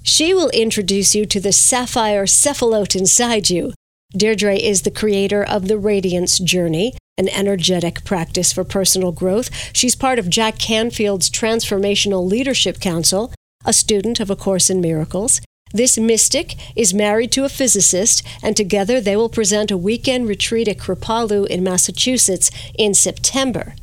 She 0.01 0.34
will 0.34 0.50
introduce 0.50 1.13
you 1.13 1.25
to 1.27 1.39
the 1.39 1.51
sapphire 1.51 2.25
sephirot 2.25 2.96
inside 2.96 3.50
you. 3.51 3.75
Deirdre 4.16 4.56
is 4.56 4.84
the 4.84 4.92
creator 4.92 5.44
of 5.44 5.68
the 5.68 5.78
Radiance 5.78 6.40
Journey, 6.40 6.94
an 7.18 7.28
energetic 7.30 8.06
practice 8.06 8.54
for 8.54 8.64
personal 8.64 9.12
growth. 9.12 9.50
She's 9.74 9.96
part 9.96 10.20
of 10.20 10.30
Jack 10.30 10.58
Canfield's 10.58 11.30
Transformational 11.30 12.26
Leadership 12.26 12.80
Council, 12.80 13.34
a 13.66 13.74
student 13.74 14.20
of 14.22 14.30
A 14.30 14.36
Course 14.36 14.70
in 14.70 14.80
Miracles. 14.80 15.42
This 15.74 15.98
mystic 15.98 16.56
is 16.78 16.94
married 16.94 17.34
to 17.34 17.44
a 17.44 17.50
physicist, 17.50 18.26
and 18.42 18.56
together 18.56 19.02
they 19.02 19.18
will 19.18 19.28
present 19.28 19.72
a 19.72 19.78
weekend 19.78 20.30
retreat 20.30 20.70
at 20.70 20.78
Kripalu 20.78 21.46
in 21.48 21.64
Massachusetts 21.64 22.50
in 22.78 22.94
September. 22.94 23.76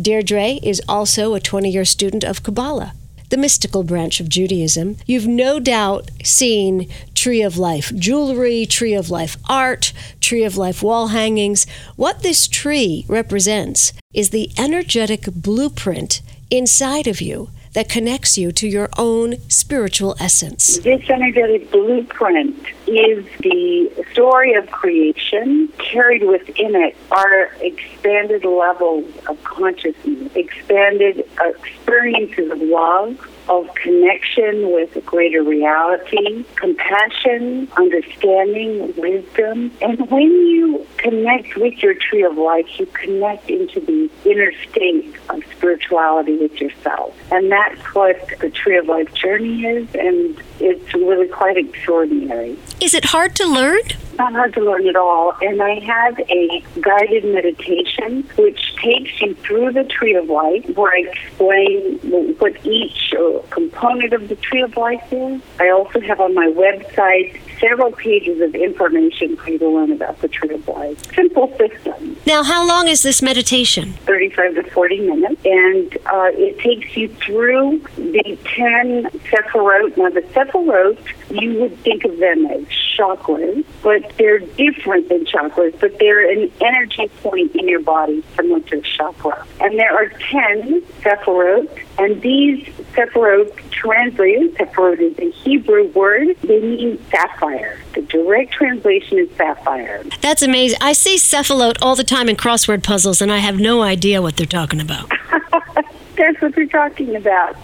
Deirdre 0.00 0.60
is 0.62 0.80
also 0.88 1.34
a 1.34 1.40
20 1.40 1.68
year 1.68 1.84
student 1.84 2.22
of 2.22 2.44
Kabbalah 2.44 2.94
the 3.30 3.36
mystical 3.36 3.82
branch 3.82 4.20
of 4.20 4.28
Judaism, 4.28 4.96
you've 5.06 5.26
no 5.26 5.58
doubt 5.58 6.10
seen 6.22 6.88
Tree 7.14 7.42
of 7.42 7.56
Life 7.56 7.92
jewelry, 7.94 8.66
Tree 8.66 8.94
of 8.94 9.08
Life 9.08 9.36
art, 9.48 9.92
Tree 10.20 10.44
of 10.44 10.56
Life 10.56 10.82
wall 10.82 11.08
hangings. 11.08 11.66
What 11.96 12.22
this 12.22 12.46
tree 12.46 13.04
represents 13.08 13.92
is 14.12 14.30
the 14.30 14.50
energetic 14.58 15.26
blueprint 15.32 16.20
inside 16.50 17.06
of 17.06 17.20
you 17.20 17.50
that 17.72 17.88
connects 17.88 18.36
you 18.36 18.50
to 18.52 18.66
your 18.66 18.88
own 18.98 19.36
spiritual 19.48 20.16
essence. 20.18 20.78
This 20.78 21.08
energetic 21.08 21.70
blueprint 21.70 22.56
is 22.86 23.24
the 23.40 24.04
story 24.12 24.54
of 24.54 24.70
creation. 24.70 25.68
Carried 25.78 26.24
within 26.24 26.74
it 26.74 26.96
are 27.10 27.52
expanded 27.60 28.44
levels 28.44 29.04
of 29.28 29.42
consciousness, 29.44 30.34
expanded 30.34 31.24
experiences 31.40 32.50
of 32.50 32.60
love, 32.60 33.29
of 33.50 33.74
connection 33.74 34.72
with 34.72 34.94
a 34.94 35.00
greater 35.00 35.42
reality, 35.42 36.44
compassion, 36.54 37.68
understanding, 37.76 38.94
wisdom. 38.96 39.72
And 39.82 40.08
when 40.08 40.30
you 40.30 40.86
connect 40.98 41.56
with 41.56 41.82
your 41.82 41.94
tree 41.94 42.22
of 42.22 42.38
life, 42.38 42.66
you 42.78 42.86
connect 42.86 43.50
into 43.50 43.80
the 43.80 44.08
inner 44.24 44.52
state 44.70 45.16
of 45.28 45.42
spirituality 45.56 46.36
with 46.38 46.60
yourself. 46.60 47.14
And 47.32 47.50
that's 47.50 47.82
what 47.92 48.16
the 48.38 48.50
tree 48.50 48.78
of 48.78 48.86
life 48.86 49.12
journey 49.14 49.66
is, 49.66 49.88
and 49.96 50.40
it's 50.60 50.94
really 50.94 51.26
quite 51.26 51.56
extraordinary. 51.56 52.56
Is 52.80 52.94
it 52.94 53.06
hard 53.06 53.34
to 53.36 53.46
learn? 53.46 53.80
Not 54.18 54.32
hard 54.32 54.54
to 54.54 54.60
learn 54.60 54.86
at 54.88 54.96
all. 54.96 55.34
And 55.40 55.62
I 55.62 55.80
have 55.80 56.18
a 56.20 56.64
guided 56.80 57.24
meditation 57.24 58.28
which 58.36 58.76
takes 58.76 59.20
you 59.20 59.34
through 59.36 59.72
the 59.72 59.84
tree 59.84 60.14
of 60.14 60.28
life, 60.28 60.68
where 60.76 60.92
I 60.92 61.10
explain 61.10 61.98
what 62.38 62.54
each 62.64 63.10
component 63.50 64.12
of 64.12 64.28
the 64.28 64.36
tree 64.36 64.62
of 64.62 64.76
life 64.76 65.12
is. 65.12 65.40
I 65.58 65.70
also 65.70 66.00
have 66.00 66.20
on 66.20 66.34
my 66.34 66.46
website 66.46 67.38
several 67.60 67.92
pages 67.92 68.40
of 68.40 68.54
information 68.54 69.36
for 69.36 69.50
you 69.50 69.58
to 69.58 69.68
learn 69.68 69.92
about 69.92 70.20
the 70.20 70.28
tree 70.28 70.54
of 70.54 70.66
life. 70.66 71.14
Simple 71.14 71.54
system. 71.58 72.16
Now, 72.26 72.42
how 72.42 72.66
long 72.66 72.88
is 72.88 73.02
this 73.02 73.20
meditation? 73.20 73.92
35 74.06 74.54
to 74.54 74.62
40 74.70 75.00
minutes. 75.00 75.44
And 75.44 75.96
uh, 76.06 76.30
it 76.32 76.58
takes 76.60 76.96
you 76.96 77.08
through 77.08 77.80
the 77.96 78.38
10 78.44 79.10
Sephirot. 79.30 79.96
Now, 79.96 80.10
the 80.10 80.22
Sephirot, 80.32 80.98
you 81.30 81.60
would 81.60 81.76
think 81.78 82.04
of 82.04 82.18
them 82.18 82.46
as 82.46 82.64
chakras, 82.98 83.64
but 83.82 84.12
they're 84.18 84.40
different 84.40 85.08
than 85.08 85.24
chakras, 85.24 85.78
but 85.80 85.98
they're 85.98 86.30
an 86.30 86.50
energy 86.60 87.08
point 87.22 87.54
in 87.54 87.68
your 87.68 87.80
body 87.80 88.22
similar 88.36 88.60
to 88.60 88.78
a 88.78 88.82
chakra. 88.82 89.46
And 89.60 89.78
there 89.78 89.94
are 89.94 90.08
10 90.08 90.82
sephirot, 91.02 91.68
and 91.98 92.20
these 92.22 92.66
sephirot 92.94 93.70
translated, 93.70 94.54
sephirot 94.56 95.00
is 95.00 95.18
a 95.18 95.30
Hebrew 95.30 95.88
word, 95.88 96.36
they 96.42 96.60
mean 96.60 97.02
sapphire. 97.10 97.80
The 97.94 98.02
direct 98.02 98.52
translation 98.52 99.18
is 99.18 99.30
sapphire. 99.36 100.04
That's 100.20 100.42
amazing. 100.42 100.78
I 100.80 100.92
see 100.92 101.16
cephalot 101.16 101.78
all 101.82 101.96
the 101.96 102.04
time 102.04 102.28
in 102.28 102.36
crossword 102.36 102.82
puzzles, 102.82 103.20
and 103.20 103.32
I 103.32 103.38
have 103.38 103.58
no 103.58 103.82
idea 103.82 104.22
what 104.22 104.36
they're 104.36 104.46
talking 104.46 104.80
about. 104.80 105.10
That's 106.16 106.40
what 106.42 106.54
they're 106.54 106.66
talking 106.66 107.16
about. 107.16 107.56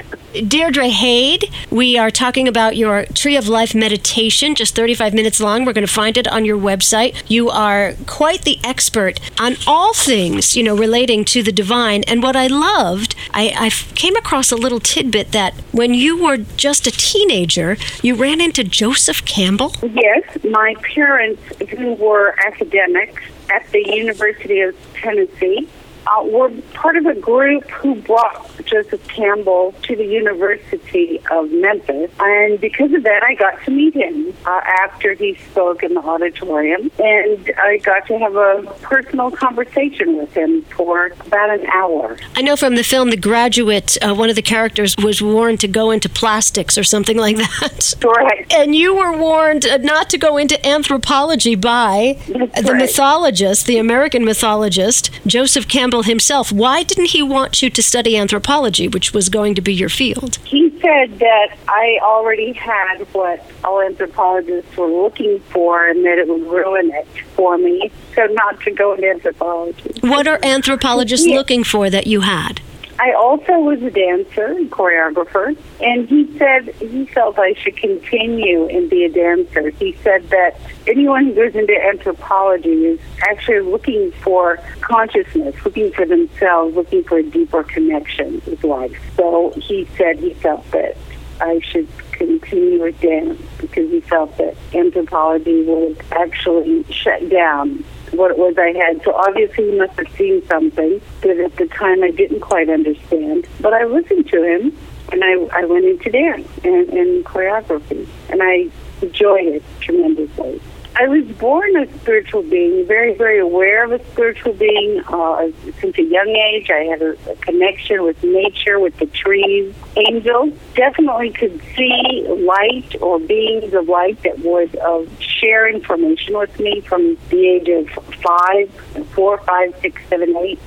Deirdre 0.43 0.89
Hade, 0.89 1.51
we 1.71 1.97
are 1.97 2.11
talking 2.11 2.47
about 2.47 2.77
your 2.77 3.07
Tree 3.15 3.37
of 3.37 3.49
Life 3.49 3.75
meditation, 3.75 4.55
just 4.55 4.75
35 4.75 5.15
minutes 5.15 5.41
long. 5.41 5.65
We're 5.65 5.73
going 5.73 5.87
to 5.87 5.93
find 5.93 6.17
it 6.17 6.29
on 6.29 6.45
your 6.45 6.59
website. 6.59 7.23
You 7.29 7.49
are 7.49 7.95
quite 8.07 8.43
the 8.43 8.59
expert 8.63 9.19
on 9.41 9.57
all 9.67 9.95
things, 9.95 10.55
you 10.55 10.63
know, 10.63 10.77
relating 10.77 11.25
to 11.27 11.43
the 11.43 11.53
divine. 11.53 12.03
And 12.05 12.23
what 12.23 12.37
I 12.37 12.49
loved, 12.49 13.15
I, 13.33 13.55
I 13.57 13.71
came 13.95 14.17
across 14.17 14.53
a 14.53 14.57
little 14.57 14.81
tidbit 14.81 15.33
that 15.33 15.55
when 15.73 15.95
you 15.95 16.23
were 16.23 16.37
just 16.37 16.87
a 16.87 16.91
teenager, 16.91 17.77
you 18.03 18.15
ran 18.15 18.41
into 18.41 18.63
Joseph 18.63 19.25
Campbell. 19.25 19.73
Yes, 19.83 20.45
my 20.45 20.75
parents, 20.83 21.43
who 21.71 21.95
were 21.95 22.35
academics 22.47 23.23
at 23.51 23.67
the 23.71 23.89
University 23.89 24.61
of 24.61 24.77
Tennessee, 24.95 25.69
uh, 26.07 26.23
were 26.25 26.51
part 26.75 26.97
of 26.97 27.07
a 27.07 27.15
group 27.15 27.69
who 27.71 27.95
brought 27.97 28.65
Joseph 28.65 29.07
Campbell 29.09 29.75
to 29.83 29.97
the 29.97 30.05
University 30.05 31.21
of 31.31 31.51
Memphis. 31.51 32.11
And 32.21 32.61
because 32.61 32.93
of 32.93 33.03
that, 33.05 33.23
I 33.23 33.35
got 33.35 33.63
to 33.65 33.71
meet 33.71 33.95
him 33.95 34.33
uh, 34.45 34.61
after 34.83 35.15
he 35.15 35.37
spoke 35.51 35.83
in 35.83 35.95
the 35.95 36.01
auditorium. 36.01 36.91
And 36.99 37.51
I 37.59 37.79
got 37.79 38.07
to 38.07 38.19
have 38.19 38.37
a 38.37 38.63
personal 38.83 39.31
conversation 39.31 40.17
with 40.17 40.33
him 40.35 40.63
for 40.63 41.07
about 41.27 41.51
an 41.51 41.67
hour. 41.67 42.17
I 42.35 42.43
know 42.43 42.57
from 42.57 42.77
the 42.77 42.85
film 42.85 43.11
The 43.11 43.17
Graduate, 43.17 43.97
uh, 44.03 44.15
one 44.15 44.31
of 44.31 44.37
the 44.37 44.43
characters 44.43 44.97
was 44.97 45.21
warned 45.23 45.61
to 45.61 45.69
go 45.69 45.91
into 45.91 46.09
plastics 46.09 46.79
or 46.79 46.85
something 46.85 47.17
like 47.17 47.37
that. 47.37 47.95
Right. 48.05 48.53
And 48.53 48.75
you 48.75 48.95
were 48.95 49.17
warned 49.17 49.67
not 49.81 50.11
to 50.11 50.19
go 50.19 50.37
into 50.37 50.65
anthropology 50.67 51.55
by 51.55 52.19
That's 52.29 52.63
the 52.63 52.73
right. 52.73 52.83
mythologist, 52.83 53.67
the 53.67 53.79
American 53.79 54.25
mythologist, 54.25 55.11
Joseph 55.27 55.69
Campbell 55.69 55.96
himself. 56.03 56.53
Why 56.53 56.83
didn't 56.83 57.11
he 57.11 57.23
want 57.23 57.63
you 57.63 57.71
to 57.71 57.83
study 57.83 58.17
anthropology, 58.17 58.89
which 58.89 59.13
was 59.13 59.29
going 59.29 59.55
to 59.55 59.61
be 59.61 59.75
your 59.75 59.89
field? 59.89 60.37
He 60.45 60.71
said 60.81 61.19
that 61.19 61.57
I 61.69 61.99
already 62.03 62.53
had 62.53 62.99
what 63.13 63.45
all 63.65 63.81
anthropologists 63.81 64.77
were 64.77 64.87
looking 64.89 65.41
for 65.51 65.87
and 65.89 66.05
that 66.05 66.19
it 66.19 66.29
would 66.29 66.43
ruin 66.43 66.91
it 66.93 67.07
for 67.35 67.59
me. 67.59 67.91
So 68.15 68.27
not 68.27 68.61
to 68.63 68.71
go 68.71 68.95
into 68.95 69.09
anthropology. 69.11 69.93
What 70.01 70.27
are 70.27 70.39
anthropologists 70.43 71.27
Yeah. 71.27 71.37
looking 71.37 71.65
for 71.65 71.91
that 71.91 72.07
you 72.07 72.21
had? 72.23 72.61
I 72.99 73.13
also 73.13 73.59
was 73.59 73.83
a 73.83 73.91
dancer 73.91 74.47
and 74.47 74.71
choreographer, 74.71 75.57
and 75.83 76.09
he 76.09 76.39
said 76.39 76.75
he 76.77 77.05
felt 77.07 77.39
I 77.39 77.53
should 77.55 77.77
continue 77.77 78.67
and 78.69 78.89
be 78.89 79.05
a 79.05 79.11
dancer. 79.11 79.71
He 79.71 79.93
said 80.03 80.31
that 80.31 80.59
anyone 80.87 81.27
who 81.27 81.35
goes 81.35 81.55
into 81.55 81.75
anthropology 81.79 82.87
is 82.87 83.01
actually 83.29 83.61
looking 83.61 84.13
for 84.13 84.59
consciousness, 84.81 85.55
looking 85.65 85.93
for 85.93 86.07
themselves, 86.07 86.75
looking 86.75 87.05
for 87.05 87.19
a 87.19 87.23
deeper 87.23 87.63
connection 87.65 88.41
with 88.47 88.65
life. 88.65 88.99
So 89.17 89.53
he 89.57 89.87
said 89.97 90.19
he 90.19 90.33
felt 90.35 90.69
that 90.71 90.97
I 91.41 91.61
should 91.61 91.89
continue 92.13 92.83
with 92.83 92.99
dance 93.01 93.43
because 93.61 93.91
he 93.91 94.01
felt 94.01 94.37
that 94.39 94.57
anthropology 94.73 95.65
would 95.65 96.03
actually 96.13 96.85
shut 96.91 97.29
down 97.29 97.85
what 98.17 98.31
it 98.31 98.39
was 98.39 98.57
I 98.59 98.73
had. 98.73 99.03
So 99.05 99.15
obviously 99.15 99.71
he 99.71 99.79
must 99.79 99.99
have 99.99 100.11
seen 100.17 100.45
something 100.47 101.01
that 101.23 101.39
at 101.39 101.57
the 101.57 101.67
time 101.67 102.03
I 102.03 102.11
didn't 102.11 102.41
quite 102.41 102.69
understand. 102.69 103.47
But 103.61 103.73
I 103.73 103.85
listened 103.85 104.29
to 104.31 104.43
him 104.43 104.77
and 105.13 105.23
I, 105.25 105.61
I 105.61 105.65
went 105.65 105.85
into 105.85 106.11
dance 106.11 106.49
and, 106.65 106.89
and 106.91 107.25
choreography 107.25 108.07
and 108.31 108.43
I 108.43 108.69
enjoyed 109.03 109.47
it 109.47 109.63
tremendously. 109.81 110.61
I 110.99 111.09
was 111.09 111.25
born 111.37 111.77
a 111.77 111.87
spiritual 111.99 112.43
being, 112.43 112.87
very, 112.87 113.15
very 113.15 113.39
aware 113.39 113.85
of 113.85 113.93
a 113.93 114.03
spiritual 114.13 114.55
being. 114.55 115.03
Uh, 115.07 115.51
since 115.79 115.99
a 115.99 116.03
young 116.03 116.29
age, 116.29 116.71
I 116.71 116.85
had 116.85 117.03
a, 117.03 117.11
a 117.31 117.37
connection 117.37 118.03
with 118.03 118.25
nature, 118.25 118.81
with 118.81 118.97
the 118.97 119.05
trees. 119.05 119.75
Angels 119.95 120.55
definitely 120.75 121.33
could 121.33 121.61
see 121.77 122.27
light 122.29 122.97
or 123.03 123.21
beings 123.21 123.75
of 123.75 123.89
light 123.89 124.23
that 124.23 124.39
would 124.39 124.75
uh, 124.77 125.05
share 125.19 125.69
information 125.69 126.39
with 126.39 126.59
me 126.59 126.81
from 126.81 127.19
the 127.29 127.47
age 127.47 127.69
of 127.69 127.91
five, 128.15 128.71
four, 129.11 129.39
five, 129.43 129.75
six, 129.83 130.01
seven, 130.09 130.35
eight. 130.39 130.59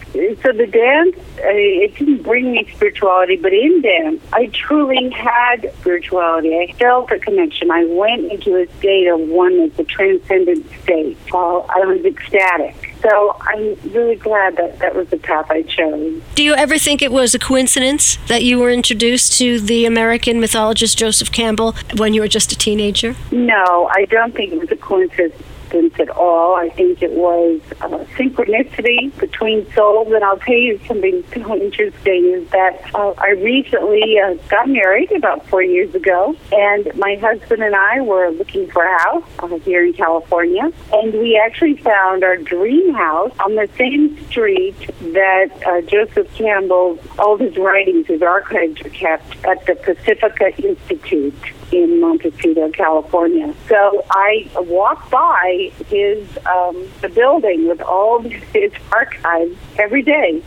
So 0.44 0.52
the 0.52 0.68
dance, 0.68 1.16
uh, 1.40 1.50
it 1.50 1.96
didn't 1.96 2.22
bring 2.22 2.52
me 2.52 2.70
spirituality, 2.76 3.38
but 3.38 3.54
in 3.54 3.82
dance, 3.82 4.22
I 4.32 4.48
truly 4.48 5.10
had 5.10 5.74
spirituality. 5.80 6.56
I 6.56 6.72
felt 6.74 7.12
a 7.12 7.18
connection. 7.18 7.72
I 7.72 7.86
went 7.86 8.32
into 8.32 8.56
a 8.58 8.68
state 8.78 9.08
of 9.08 9.20
oneness, 9.22 9.78
a 9.80 9.84
transcendent 10.20 10.66
state. 10.84 11.18
I 11.34 11.86
was 11.86 12.04
ecstatic. 12.06 12.96
So 13.02 13.38
I'm 13.42 13.76
really 13.92 14.16
glad 14.16 14.58
that 14.58 14.80
that 14.80 14.96
was 14.96 15.08
the 15.10 15.18
path 15.18 15.50
I 15.50 15.62
chose. 15.62 16.22
Do 16.36 16.44
you 16.44 16.54
ever 16.54 16.78
think 16.78 17.02
it 17.02 17.12
was 17.12 17.34
a 17.34 17.40
coincidence 17.40 18.18
that 18.28 18.44
you 18.44 18.60
were 18.60 18.72
introduced 18.72 19.38
to 19.40 19.60
the 19.60 19.86
American 19.86 20.40
mythologist 20.40 20.98
Joseph 20.98 21.32
Campbell 21.32 21.76
when 21.96 22.14
you 22.14 22.22
were 22.22 22.28
just 22.28 22.52
a 22.52 22.58
teenager? 22.58 23.16
No, 23.32 23.90
I 23.94 24.06
don't 24.06 24.36
think 24.36 24.52
it 24.52 24.60
was 24.60 24.72
a 24.72 24.76
coincidence 24.76 25.36
at 25.74 26.10
all. 26.10 26.56
I 26.56 26.70
think 26.70 27.02
it 27.02 27.12
was 27.12 27.62
uh, 27.82 27.88
synchronicity 28.18 29.18
between 29.20 29.70
souls. 29.74 30.12
And 30.12 30.24
I'll 30.24 30.40
tell 30.40 30.56
you 30.56 30.80
something 30.88 31.24
so 31.34 31.56
interesting 31.56 32.26
is 32.34 32.50
that 32.50 32.82
uh, 32.94 33.14
I 33.18 33.32
recently 33.32 34.20
uh, 34.20 34.36
got 34.50 34.70
married 34.70 35.12
about 35.12 35.48
four 35.48 35.64
years 35.64 35.94
ago, 35.94 36.36
and 36.52 36.94
my 36.96 37.16
husband 37.16 37.64
and 37.64 37.76
I 37.76 38.02
were 38.02 38.30
looking 38.32 38.70
for 38.70 38.84
a 38.84 39.00
house 39.04 39.24
uh, 39.40 39.48
here 39.60 39.86
in 39.86 39.94
California, 39.94 40.72
and 40.94 41.14
we 41.14 41.38
actually 41.38 41.78
found 41.78 42.24
our 42.24 42.38
dream 42.38 42.94
house 42.94 43.32
on 43.40 43.56
the 43.56 43.70
same 43.78 44.24
street 44.28 44.78
that 45.14 45.50
uh, 45.66 45.82
Joseph 45.82 46.34
Campbell's 46.36 47.00
all 47.18 47.38
his 47.38 47.56
writings, 47.58 48.08
his 48.08 48.22
archives 48.22 48.82
are 48.82 48.90
kept 48.90 49.46
at 49.46 49.66
the 49.66 49.76
Pacifica 49.76 50.56
Institute 50.62 51.36
in 51.72 52.00
Montecito, 52.02 52.70
California. 52.72 53.54
So 53.68 54.04
I 54.12 54.50
walk 54.56 55.10
by 55.10 55.72
his 55.88 56.26
um, 56.46 56.88
the 57.02 57.10
building 57.10 57.68
with 57.68 57.82
all 57.82 58.20
his 58.54 58.72
archives 58.92 59.56
every 59.78 60.02
day. 60.02 60.42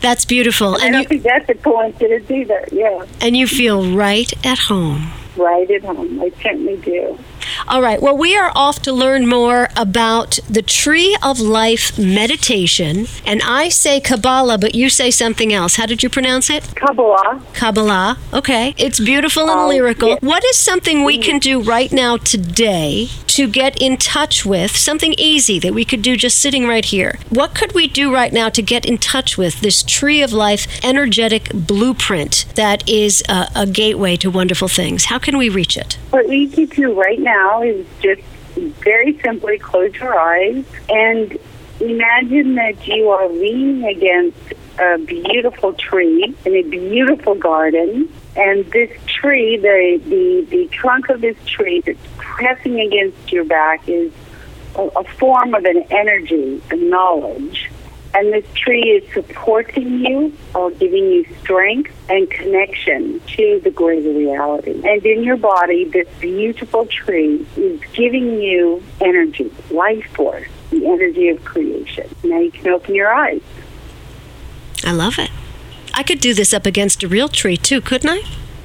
That's 0.00 0.24
beautiful. 0.24 0.76
I 0.76 0.86
And 0.86 0.92
don't 0.92 1.02
you, 1.02 1.08
think 1.08 1.22
that's 1.22 1.48
a 1.48 1.54
coincidence 1.54 2.30
either. 2.30 2.64
Yeah, 2.72 3.04
and 3.20 3.36
you 3.36 3.46
feel 3.46 3.94
right 3.96 4.32
at 4.46 4.58
home. 4.58 5.10
right 5.36 5.70
at 5.70 5.84
home. 5.84 6.20
I 6.20 6.30
certainly 6.42 6.76
do. 6.78 7.18
All 7.66 7.82
right. 7.82 8.00
Well, 8.00 8.16
we 8.16 8.36
are 8.36 8.52
off 8.54 8.80
to 8.82 8.92
learn 8.92 9.26
more 9.28 9.68
about 9.76 10.38
the 10.48 10.62
Tree 10.62 11.16
of 11.22 11.38
Life 11.40 11.98
meditation. 11.98 13.06
And 13.26 13.42
I 13.44 13.68
say 13.68 14.00
Kabbalah, 14.00 14.58
but 14.58 14.74
you 14.74 14.88
say 14.88 15.10
something 15.10 15.52
else. 15.52 15.76
How 15.76 15.86
did 15.86 16.02
you 16.02 16.08
pronounce 16.08 16.50
it? 16.50 16.64
Kabbalah. 16.74 17.42
Kabbalah. 17.54 18.18
Okay. 18.32 18.74
It's 18.78 19.00
beautiful 19.00 19.48
and 19.50 19.60
Oh, 19.60 19.68
lyrical. 19.68 20.08
yeah. 20.10 20.16
What 20.20 20.44
is 20.44 20.56
something 20.56 21.04
we 21.04 21.18
can 21.18 21.38
do 21.38 21.60
right 21.60 21.90
now 21.92 22.16
today 22.16 23.08
to 23.38 23.46
get 23.46 23.80
in 23.80 23.96
touch 23.96 24.44
with 24.44 24.76
something 24.76 25.14
easy 25.16 25.60
that 25.60 25.72
we 25.72 25.84
could 25.84 26.02
do 26.02 26.16
just 26.16 26.40
sitting 26.40 26.66
right 26.66 26.84
here? 26.84 27.20
What 27.30 27.54
could 27.54 27.72
we 27.72 27.86
do 27.86 28.12
right 28.12 28.32
now 28.32 28.48
to 28.48 28.60
get 28.60 28.84
in 28.84 28.98
touch 28.98 29.38
with 29.38 29.60
this 29.60 29.84
Tree 29.84 30.22
of 30.22 30.32
Life 30.32 30.66
energetic 30.84 31.48
blueprint 31.54 32.46
that 32.56 32.88
is 32.88 33.22
a, 33.28 33.46
a 33.54 33.64
gateway 33.64 34.16
to 34.16 34.28
wonderful 34.28 34.66
things? 34.66 35.04
How 35.04 35.20
can 35.20 35.38
we 35.38 35.50
reach 35.50 35.76
it? 35.76 35.98
What 36.10 36.28
we 36.28 36.48
can 36.48 36.64
do 36.66 37.00
right 37.00 37.20
now 37.20 37.62
is 37.62 37.86
just 38.00 38.22
very 38.56 39.16
simply 39.20 39.56
close 39.56 39.94
your 39.94 40.18
eyes 40.18 40.64
and 40.88 41.38
imagine 41.78 42.56
that 42.56 42.88
you 42.88 43.08
are 43.10 43.28
leaning 43.28 43.84
against 43.84 44.52
a 44.78 44.98
beautiful 44.98 45.72
tree 45.72 46.34
in 46.44 46.54
a 46.54 46.62
beautiful 46.62 47.34
garden. 47.34 48.12
And 48.36 48.64
this 48.66 48.90
tree, 49.06 49.56
the, 49.56 50.00
the, 50.04 50.46
the 50.48 50.68
trunk 50.68 51.08
of 51.08 51.20
this 51.20 51.36
tree 51.46 51.82
that's 51.84 51.98
pressing 52.16 52.80
against 52.80 53.32
your 53.32 53.44
back 53.44 53.88
is 53.88 54.12
a, 54.76 54.82
a 54.82 55.04
form 55.04 55.54
of 55.54 55.64
an 55.64 55.84
energy, 55.90 56.62
a 56.70 56.76
knowledge. 56.76 57.70
And 58.14 58.32
this 58.32 58.46
tree 58.54 58.82
is 58.82 59.12
supporting 59.12 60.00
you 60.00 60.32
or 60.54 60.70
giving 60.70 61.10
you 61.10 61.26
strength 61.40 61.92
and 62.08 62.30
connection 62.30 63.20
to 63.36 63.60
the 63.62 63.70
greater 63.70 64.10
reality. 64.10 64.80
And 64.84 65.04
in 65.04 65.22
your 65.22 65.36
body, 65.36 65.84
this 65.84 66.08
beautiful 66.18 66.86
tree 66.86 67.46
is 67.56 67.80
giving 67.92 68.40
you 68.40 68.82
energy, 69.00 69.52
life 69.70 70.06
force, 70.14 70.48
the 70.70 70.86
energy 70.86 71.28
of 71.28 71.44
creation. 71.44 72.08
Now 72.24 72.40
you 72.40 72.50
can 72.50 72.68
open 72.68 72.94
your 72.94 73.12
eyes. 73.12 73.42
I 74.84 74.92
love 74.92 75.18
it. 75.18 75.30
I 75.94 76.02
could 76.02 76.20
do 76.20 76.34
this 76.34 76.54
up 76.54 76.66
against 76.66 77.02
a 77.02 77.08
real 77.08 77.28
tree 77.28 77.56
too, 77.56 77.80
couldn't 77.80 78.10
I? 78.10 78.22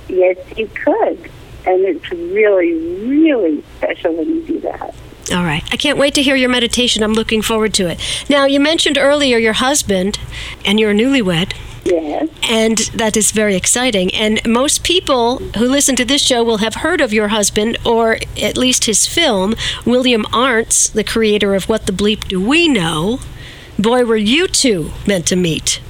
Yes, 0.08 0.38
you 0.58 0.68
could. 0.68 1.30
And 1.66 1.86
it's 1.86 2.12
really, 2.12 2.74
really 3.08 3.64
special 3.78 4.14
when 4.16 4.30
you 4.30 4.42
do 4.44 4.60
that. 4.62 4.94
All 5.32 5.44
right. 5.44 5.64
I 5.72 5.78
can't 5.78 5.98
wait 5.98 6.14
to 6.16 6.22
hear 6.22 6.36
your 6.36 6.50
meditation. 6.50 7.02
I'm 7.02 7.14
looking 7.14 7.42
forward 7.42 7.74
to 7.76 7.88
it. 7.88 8.00
Now, 8.30 8.46
you 8.46 8.60
mentioned 8.60 8.98
earlier 8.98 9.38
your 9.38 9.54
husband 9.54 10.20
and 10.66 10.80
you're 10.80 10.92
a 10.92 10.94
newlywed. 10.94 11.54
Yes. 11.86 12.30
And 12.50 12.78
that 12.96 13.18
is 13.18 13.32
very 13.32 13.56
exciting. 13.56 14.14
And 14.14 14.46
most 14.48 14.84
people 14.84 15.38
who 15.58 15.66
listen 15.66 15.96
to 15.98 16.06
this 16.06 16.22
show 16.22 16.44
will 16.44 16.58
have 16.58 16.76
heard 16.76 17.02
of 17.02 17.14
your 17.14 17.30
husband, 17.30 17.78
or 17.86 18.18
at 18.42 18.58
least 18.58 18.86
his 18.86 19.08
film, 19.08 19.56
William 19.86 20.24
Arntz, 20.26 20.92
the 20.92 21.04
creator 21.04 21.56
of 21.56 21.70
What 21.70 21.86
the 21.86 21.94
Bleep 21.94 22.28
Do 22.28 22.46
We 22.46 22.68
Know? 22.68 23.20
Boy, 23.80 24.06
were 24.06 24.18
you 24.18 24.48
two 24.48 24.92
meant 25.08 25.26
to 25.28 25.36
meet. 25.36 25.82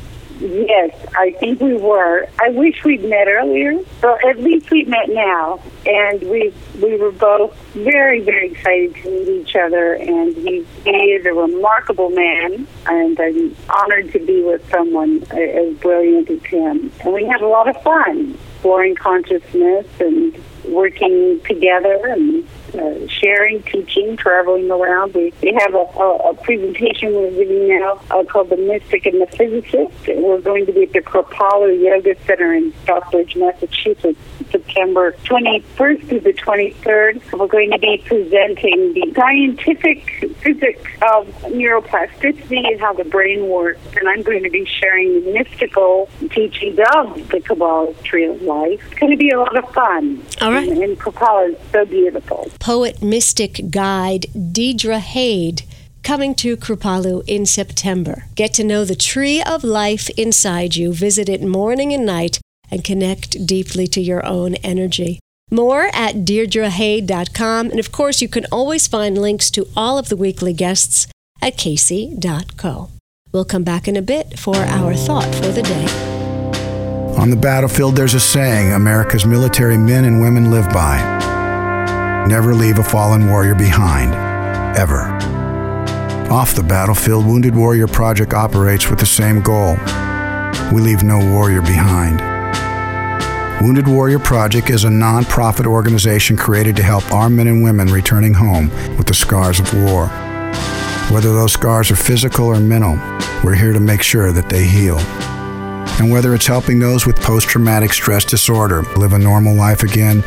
Yes, 0.44 0.94
I 1.18 1.32
think 1.40 1.62
we 1.62 1.78
were. 1.78 2.28
I 2.38 2.50
wish 2.50 2.84
we'd 2.84 3.06
met 3.06 3.30
earlier, 3.30 3.80
but 4.02 4.26
at 4.26 4.40
least 4.40 4.70
we've 4.72 4.90
met 4.90 5.08
now. 5.08 5.62
And 5.86 6.22
we 6.22 6.54
we 6.82 6.98
were 6.98 7.14
both 7.14 7.56
very, 7.74 8.20
very 8.20 8.52
excited 8.52 8.94
to 8.96 9.10
meet 9.10 9.30
each 9.30 9.56
other. 9.56 9.94
And 9.94 10.36
he, 10.36 10.66
he 10.84 10.92
is 10.92 11.26
a 11.26 11.34
remarkable 11.34 12.10
man, 12.10 12.68
and 12.88 13.18
I'm 13.18 13.56
honored 13.70 14.12
to 14.12 14.20
be 14.20 14.44
with 14.44 14.70
someone 14.70 15.24
as 15.32 15.78
brilliant 15.78 16.30
as 16.30 16.44
him. 16.44 16.92
And 17.00 17.14
we 17.14 17.26
had 17.26 17.40
a 17.42 17.48
lot 17.48 17.70
of 17.70 17.82
fun 17.82 18.38
exploring 18.64 18.96
consciousness 18.96 19.86
and 20.00 20.38
working 20.66 21.40
together 21.42 22.00
and 22.08 22.48
uh, 22.76 23.08
sharing, 23.08 23.64
teaching, 23.64 24.18
traveling 24.18 24.70
around. 24.72 25.14
We, 25.14 25.34
we 25.42 25.54
have 25.60 25.74
a, 25.74 25.78
a, 25.78 26.30
a 26.30 26.34
presentation 26.36 27.14
we're 27.14 27.32
giving 27.32 27.68
now 27.70 28.02
uh, 28.12 28.24
called 28.24 28.50
The 28.50 28.58
Mystic 28.58 29.06
and 29.06 29.22
the 29.22 29.28
Physicist. 29.28 30.08
We're 30.08 30.42
going 30.42 30.66
to 30.66 30.74
be 30.74 30.84
at 30.84 30.94
the 30.94 31.02
Kripalu 31.02 31.82
Yoga 31.82 32.16
Center 32.26 32.54
in 32.54 32.74
Stockbridge, 32.84 33.36
Massachusetts, 33.36 34.20
September 34.54 35.12
21st 35.26 36.08
through 36.08 36.20
the 36.22 36.34
23rd. 36.34 37.38
We're 37.38 37.48
going 37.48 37.72
to 37.72 37.80
be 37.80 38.02
presenting 38.06 38.94
the 38.94 39.12
scientific 39.16 40.10
physics 40.38 40.90
of 41.02 41.28
neuroplasticity 41.52 42.66
and 42.72 42.80
how 42.80 42.94
the 42.94 43.04
brain 43.04 43.50
works. 43.50 43.82
And 43.98 44.08
I'm 44.08 44.22
going 44.22 44.44
to 44.44 44.50
be 44.50 44.66
sharing 44.66 45.26
the 45.26 45.34
mystical 45.34 46.08
teachings 46.30 46.80
of 46.96 47.28
the 47.30 47.42
Kabbalah 47.42 47.94
Tree 48.04 48.26
of 48.26 48.42
Life. 48.44 48.82
It's 48.92 49.00
going 49.00 49.12
to 49.12 49.18
be 49.18 49.32
a 49.32 49.40
lot 49.40 49.58
of 49.58 49.70
fun. 49.74 50.24
All 50.40 50.52
right. 50.52 50.70
And, 50.70 50.82
and 50.82 51.00
Kabbalah 51.00 51.50
is 51.50 51.58
so 51.72 51.84
beautiful 51.86 52.50
poet 52.60 53.02
mystic 53.02 53.72
guide 53.72 54.26
Deirdre 54.54 55.00
Hade 55.00 55.64
coming 56.04 56.36
to 56.36 56.58
Kripalu 56.58 57.24
in 57.28 57.46
September. 57.46 58.26
Get 58.36 58.54
to 58.56 58.64
know 58.64 58.86
the 58.86 58.96
tree 58.96 59.42
of 59.42 59.64
life 59.64 60.10
inside 60.12 60.76
you, 60.76 60.94
visit 60.94 61.30
it 61.30 61.42
morning 61.42 61.94
and 61.94 62.06
night, 62.06 62.40
and 62.74 62.84
connect 62.84 63.46
deeply 63.46 63.88
to 63.88 64.02
your 64.02 64.26
own 64.26 64.56
energy. 64.56 65.20
More 65.52 65.90
at 65.94 66.26
deirdrehade.com. 66.26 67.70
and 67.70 67.80
of 67.80 67.92
course, 67.92 68.22
you 68.22 68.28
can 68.28 68.46
always 68.52 68.88
find 68.88 69.18
links 69.18 69.52
to 69.52 69.68
all 69.78 69.98
of 69.98 70.10
the 70.10 70.18
weekly 70.18 70.54
guests 70.54 71.08
at 71.42 71.58
kacey.co. 71.58 72.90
We'll 73.32 73.46
come 73.46 73.64
back 73.64 73.88
in 73.88 73.96
a 73.96 74.02
bit 74.02 74.40
for 74.40 74.56
our 74.56 74.96
thought 74.96 75.34
for 75.36 75.50
the 75.50 75.62
day. 75.62 75.86
On 77.18 77.30
the 77.30 77.36
battlefield, 77.36 77.96
there's 77.96 78.16
a 78.16 78.20
saying 78.20 78.74
America's 78.74 79.26
military 79.26 79.78
men 79.78 80.06
and 80.06 80.22
women 80.22 80.50
live 80.50 80.68
by. 80.70 82.26
Never 82.28 82.56
leave 82.56 82.80
a 82.80 82.84
fallen 82.84 83.28
warrior 83.28 83.54
behind, 83.54 84.14
ever. 84.78 85.02
Off 86.32 86.56
the 86.56 86.64
battlefield, 86.64 87.28
Wounded 87.28 87.56
Warrior 87.56 87.88
Project 87.88 88.34
operates 88.34 88.90
with 88.90 89.00
the 89.00 89.06
same 89.06 89.42
goal. 89.42 89.76
We 90.74 90.82
leave 90.82 91.04
no 91.04 91.20
warrior 91.20 91.62
behind. 91.62 92.33
Wounded 93.62 93.88
Warrior 93.88 94.20
Project 94.20 94.70
is 94.70 94.84
a 94.84 94.90
non-profit 94.90 95.66
organization 95.66 96.36
created 96.36 96.76
to 96.76 96.84
help 96.84 97.10
our 97.14 97.30
men 97.30 97.48
and 97.48 97.64
women 97.64 97.88
returning 97.88 98.34
home 98.34 98.70
with 98.98 99.08
the 99.08 99.14
scars 99.14 99.60
of 99.60 99.74
war. 99.74 100.08
Whether 101.10 101.34
those 101.34 101.54
scars 101.54 101.90
are 101.90 101.96
physical 101.96 102.48
or 102.48 102.60
mental, 102.60 102.96
we're 103.44 103.56
here 103.56 103.72
to 103.72 103.80
make 103.80 104.02
sure 104.02 104.34
that 104.34 104.50
they 104.50 104.66
heal. 104.66 104.98
And 106.00 106.12
whether 106.12 106.34
it's 106.36 106.48
helping 106.48 106.80
those 106.80 107.06
with 107.06 107.22
post 107.22 107.48
traumatic 107.48 107.94
stress 107.94 108.26
disorder 108.26 108.82
live 108.98 109.14
a 109.14 109.20
normal 109.20 109.56
life 109.56 109.84
again, 109.84 110.24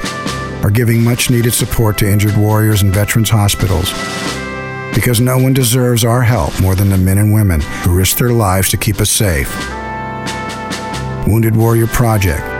or 0.62 0.70
giving 0.70 1.04
much 1.04 1.28
needed 1.28 1.52
support 1.52 1.98
to 1.98 2.10
injured 2.10 2.36
warriors 2.36 2.80
and 2.80 2.94
veterans 2.94 3.28
hospitals. 3.28 3.92
Because 4.94 5.20
no 5.20 5.36
one 5.36 5.52
deserves 5.52 6.04
our 6.04 6.22
help 6.22 6.58
more 6.60 6.74
than 6.74 6.88
the 6.88 6.96
men 6.96 7.18
and 7.18 7.34
women 7.34 7.60
who 7.60 7.94
risk 7.94 8.16
their 8.16 8.32
lives 8.32 8.70
to 8.70 8.78
keep 8.78 8.98
us 8.98 9.10
safe. 9.10 9.52
Wounded 11.26 11.54
Warrior 11.54 11.88
Project. 11.88 12.55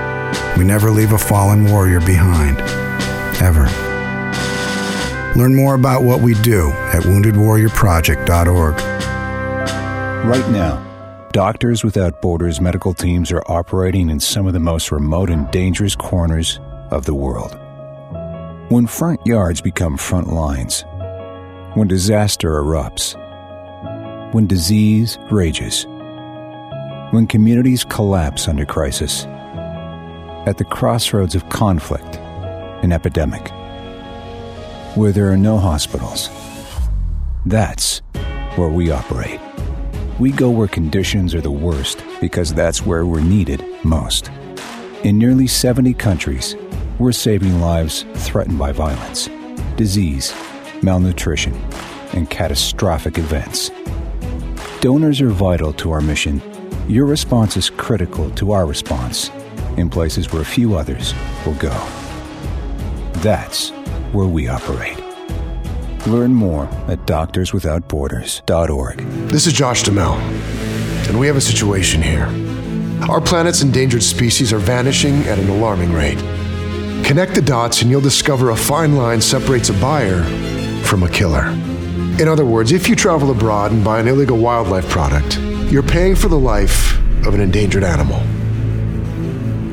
We 0.56 0.64
never 0.64 0.90
leave 0.90 1.12
a 1.12 1.18
fallen 1.18 1.70
warrior 1.70 2.00
behind. 2.00 2.58
Ever. 3.42 3.66
Learn 5.38 5.54
more 5.54 5.74
about 5.74 6.02
what 6.02 6.22
we 6.22 6.34
do 6.42 6.70
at 6.70 7.02
woundedwarriorproject.org. 7.02 8.74
Right 10.26 10.48
now, 10.50 10.82
Doctors 11.32 11.84
Without 11.84 12.22
Borders 12.22 12.62
medical 12.62 12.94
teams 12.94 13.30
are 13.30 13.42
operating 13.46 14.08
in 14.08 14.18
some 14.18 14.46
of 14.46 14.54
the 14.54 14.60
most 14.60 14.90
remote 14.90 15.28
and 15.28 15.50
dangerous 15.50 15.94
corners 15.94 16.58
of 16.90 17.04
the 17.04 17.12
world. 17.14 17.58
When 18.70 18.86
front 18.86 19.20
yards 19.26 19.60
become 19.60 19.98
front 19.98 20.28
lines, 20.28 20.86
when 21.74 21.86
disaster 21.86 22.50
erupts, 22.52 23.14
when 24.32 24.46
disease 24.46 25.18
rages, 25.30 25.84
when 27.10 27.26
communities 27.26 27.84
collapse 27.84 28.48
under 28.48 28.64
crisis, 28.64 29.26
at 30.46 30.58
the 30.58 30.64
crossroads 30.64 31.34
of 31.34 31.48
conflict 31.48 32.16
and 32.82 32.92
epidemic, 32.92 33.50
where 34.96 35.10
there 35.10 35.30
are 35.30 35.36
no 35.36 35.58
hospitals, 35.58 36.30
that's 37.46 38.00
where 38.54 38.68
we 38.68 38.90
operate. 38.90 39.40
We 40.20 40.30
go 40.30 40.48
where 40.48 40.68
conditions 40.68 41.34
are 41.34 41.40
the 41.40 41.50
worst 41.50 42.02
because 42.20 42.54
that's 42.54 42.86
where 42.86 43.04
we're 43.04 43.20
needed 43.20 43.64
most. 43.84 44.30
In 45.02 45.18
nearly 45.18 45.48
70 45.48 45.92
countries, 45.94 46.54
we're 46.98 47.12
saving 47.12 47.60
lives 47.60 48.04
threatened 48.14 48.58
by 48.58 48.70
violence, 48.70 49.28
disease, 49.76 50.32
malnutrition, 50.80 51.54
and 52.12 52.30
catastrophic 52.30 53.18
events. 53.18 53.70
Donors 54.80 55.20
are 55.20 55.28
vital 55.28 55.72
to 55.74 55.90
our 55.90 56.00
mission. 56.00 56.40
Your 56.88 57.04
response 57.04 57.56
is 57.56 57.68
critical 57.68 58.30
to 58.30 58.52
our 58.52 58.64
response 58.64 59.30
in 59.76 59.90
places 59.90 60.32
where 60.32 60.42
a 60.42 60.44
few 60.44 60.74
others 60.76 61.14
will 61.44 61.54
go. 61.54 61.74
That's 63.20 63.70
where 64.12 64.26
we 64.26 64.48
operate. 64.48 64.98
Learn 66.06 66.32
more 66.32 66.64
at 66.88 67.00
doctorswithoutborders.org. 67.06 68.98
This 69.28 69.46
is 69.46 69.52
Josh 69.52 69.82
Duhamel, 69.82 70.14
and 71.08 71.18
we 71.18 71.26
have 71.26 71.36
a 71.36 71.40
situation 71.40 72.00
here. 72.00 72.26
Our 73.10 73.20
planet's 73.20 73.62
endangered 73.62 74.02
species 74.02 74.52
are 74.52 74.58
vanishing 74.58 75.14
at 75.24 75.38
an 75.38 75.48
alarming 75.48 75.92
rate. 75.92 76.18
Connect 77.04 77.34
the 77.34 77.42
dots 77.42 77.82
and 77.82 77.90
you'll 77.90 78.00
discover 78.00 78.50
a 78.50 78.56
fine 78.56 78.96
line 78.96 79.20
separates 79.20 79.68
a 79.68 79.74
buyer 79.74 80.22
from 80.82 81.02
a 81.02 81.08
killer. 81.08 81.46
In 82.18 82.28
other 82.28 82.44
words, 82.44 82.72
if 82.72 82.88
you 82.88 82.96
travel 82.96 83.30
abroad 83.30 83.70
and 83.72 83.84
buy 83.84 84.00
an 84.00 84.08
illegal 84.08 84.38
wildlife 84.38 84.88
product, 84.88 85.38
you're 85.70 85.82
paying 85.82 86.16
for 86.16 86.28
the 86.28 86.38
life 86.38 86.98
of 87.26 87.34
an 87.34 87.40
endangered 87.40 87.84
animal. 87.84 88.22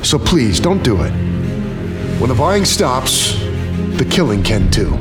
So 0.04 0.20
please 0.20 0.60
don't 0.60 0.84
do 0.84 1.02
it. 1.02 1.12
When 2.20 2.30
the 2.30 2.36
buying 2.36 2.66
stops, 2.66 3.34
the 3.98 4.08
killing 4.10 4.44
can 4.44 4.70
too. 4.70 4.92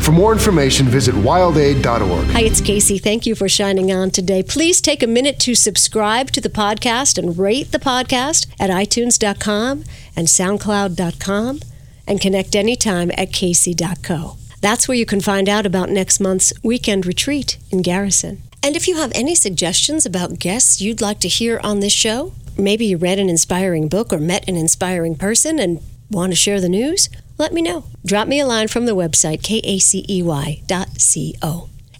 For 0.00 0.10
more 0.10 0.32
information, 0.32 0.86
visit 0.86 1.14
wildaid.org. 1.14 2.26
Hi, 2.30 2.40
it's 2.40 2.60
Kacey. 2.60 3.00
Thank 3.00 3.24
you 3.24 3.36
for 3.36 3.48
shining 3.48 3.92
on 3.92 4.10
today. 4.10 4.42
Please 4.42 4.80
take 4.80 5.00
a 5.00 5.06
minute 5.06 5.38
to 5.40 5.54
subscribe 5.54 6.32
to 6.32 6.40
the 6.40 6.48
podcast 6.48 7.18
and 7.18 7.38
rate 7.38 7.70
the 7.70 7.78
podcast 7.78 8.48
at 8.58 8.68
itunes.com 8.68 9.84
and 10.16 10.26
soundcloud.com 10.26 11.60
and 12.08 12.20
connect 12.20 12.56
anytime 12.56 13.12
at 13.12 13.30
kacey.co. 13.30 14.36
That's 14.60 14.88
where 14.88 14.96
you 14.96 15.06
can 15.06 15.20
find 15.20 15.48
out 15.48 15.66
about 15.66 15.88
next 15.88 16.18
month's 16.18 16.52
weekend 16.64 17.06
retreat 17.06 17.58
in 17.70 17.82
Garrison. 17.82 18.42
And 18.62 18.76
if 18.76 18.86
you 18.86 18.96
have 18.96 19.10
any 19.14 19.34
suggestions 19.34 20.06
about 20.06 20.38
guests 20.38 20.80
you'd 20.80 21.00
like 21.00 21.18
to 21.20 21.28
hear 21.28 21.58
on 21.64 21.80
this 21.80 21.92
show, 21.92 22.32
maybe 22.56 22.86
you 22.86 22.96
read 22.96 23.18
an 23.18 23.28
inspiring 23.28 23.88
book 23.88 24.12
or 24.12 24.18
met 24.18 24.48
an 24.48 24.56
inspiring 24.56 25.16
person 25.16 25.58
and 25.58 25.80
want 26.10 26.30
to 26.30 26.36
share 26.36 26.60
the 26.60 26.68
news, 26.68 27.08
let 27.38 27.52
me 27.52 27.60
know. 27.60 27.84
Drop 28.06 28.28
me 28.28 28.38
a 28.38 28.46
line 28.46 28.68
from 28.68 28.86
the 28.86 28.94
website, 28.94 29.42
kacey.co. 29.42 30.58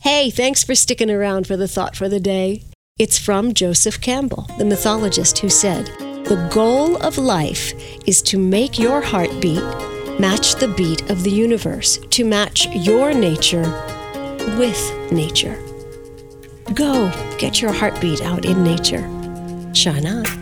Hey, 0.01 0.31
thanks 0.31 0.63
for 0.63 0.75
sticking 0.75 1.11
around 1.11 1.47
for 1.47 1.57
the 1.57 1.67
thought 1.67 1.97
for 1.97 2.09
the 2.09 2.21
day. 2.21 2.63
It's 2.99 3.19
from 3.19 3.55
Joseph 3.55 4.01
Campbell, 4.01 4.47
the 4.59 4.65
mythologist, 4.65 5.39
who 5.39 5.49
said, 5.49 5.87
The 6.27 6.49
goal 6.53 6.97
of 7.03 7.19
life 7.19 7.73
is 8.07 8.23
to 8.23 8.39
make 8.39 8.79
your 8.79 9.01
heartbeat 9.01 9.63
match 10.21 10.57
the 10.57 10.69
beat 10.77 11.11
of 11.11 11.25
the 11.25 11.31
universe, 11.31 11.99
to 12.11 12.25
match 12.25 12.69
your 12.69 13.15
nature 13.15 13.63
with 14.59 15.11
nature. 15.11 15.59
Go 16.75 17.11
get 17.39 17.61
your 17.61 17.73
heartbeat 17.73 18.23
out 18.23 18.45
in 18.45 18.63
nature. 18.63 19.03
Shine 19.75 20.07
on. 20.07 20.42